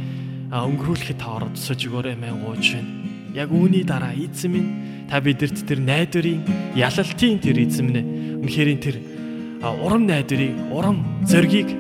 [0.51, 3.02] өнгөрүүлэхэд та оролцож өгөөрэй мэн гооч байна.
[3.33, 4.71] Яг үүний дараа эзэн минь
[5.09, 6.45] та бидэрт тэр найдварын
[6.77, 8.05] ялалтын тэр эзэн минь
[8.45, 8.97] үнэхээр тэр
[9.63, 11.71] урам найдварыг урам зоригийг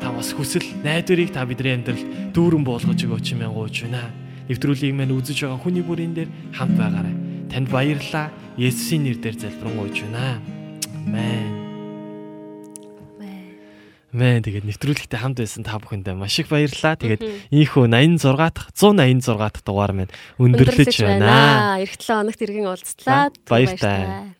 [0.00, 4.10] та бас хүсэл найдварыг та бидний амьдралд дүүрэн болгож өгөөч мэн гооч байна.
[4.48, 7.14] Нэвтрүүлгийг мань үзэж байгаа хүний бүрийн дээр хамт байгаарай.
[7.52, 8.32] Танд баярлалаа.
[8.56, 10.40] Есүсийн нэрээр залбирanгуйж байна.
[11.06, 11.67] Амен.
[14.08, 16.96] Мэн тэгээд нэвтрүүлэгтээ хамт байсан та бүхэндээ маш их баярлалаа.
[16.96, 21.76] Тэгээд ийхүү 86 дахь 186 дахь дугаар маань өндөрлөж байна.
[21.76, 23.28] Эх 7 хоногт иргэн уулзлаа.
[23.44, 24.32] Баяртай.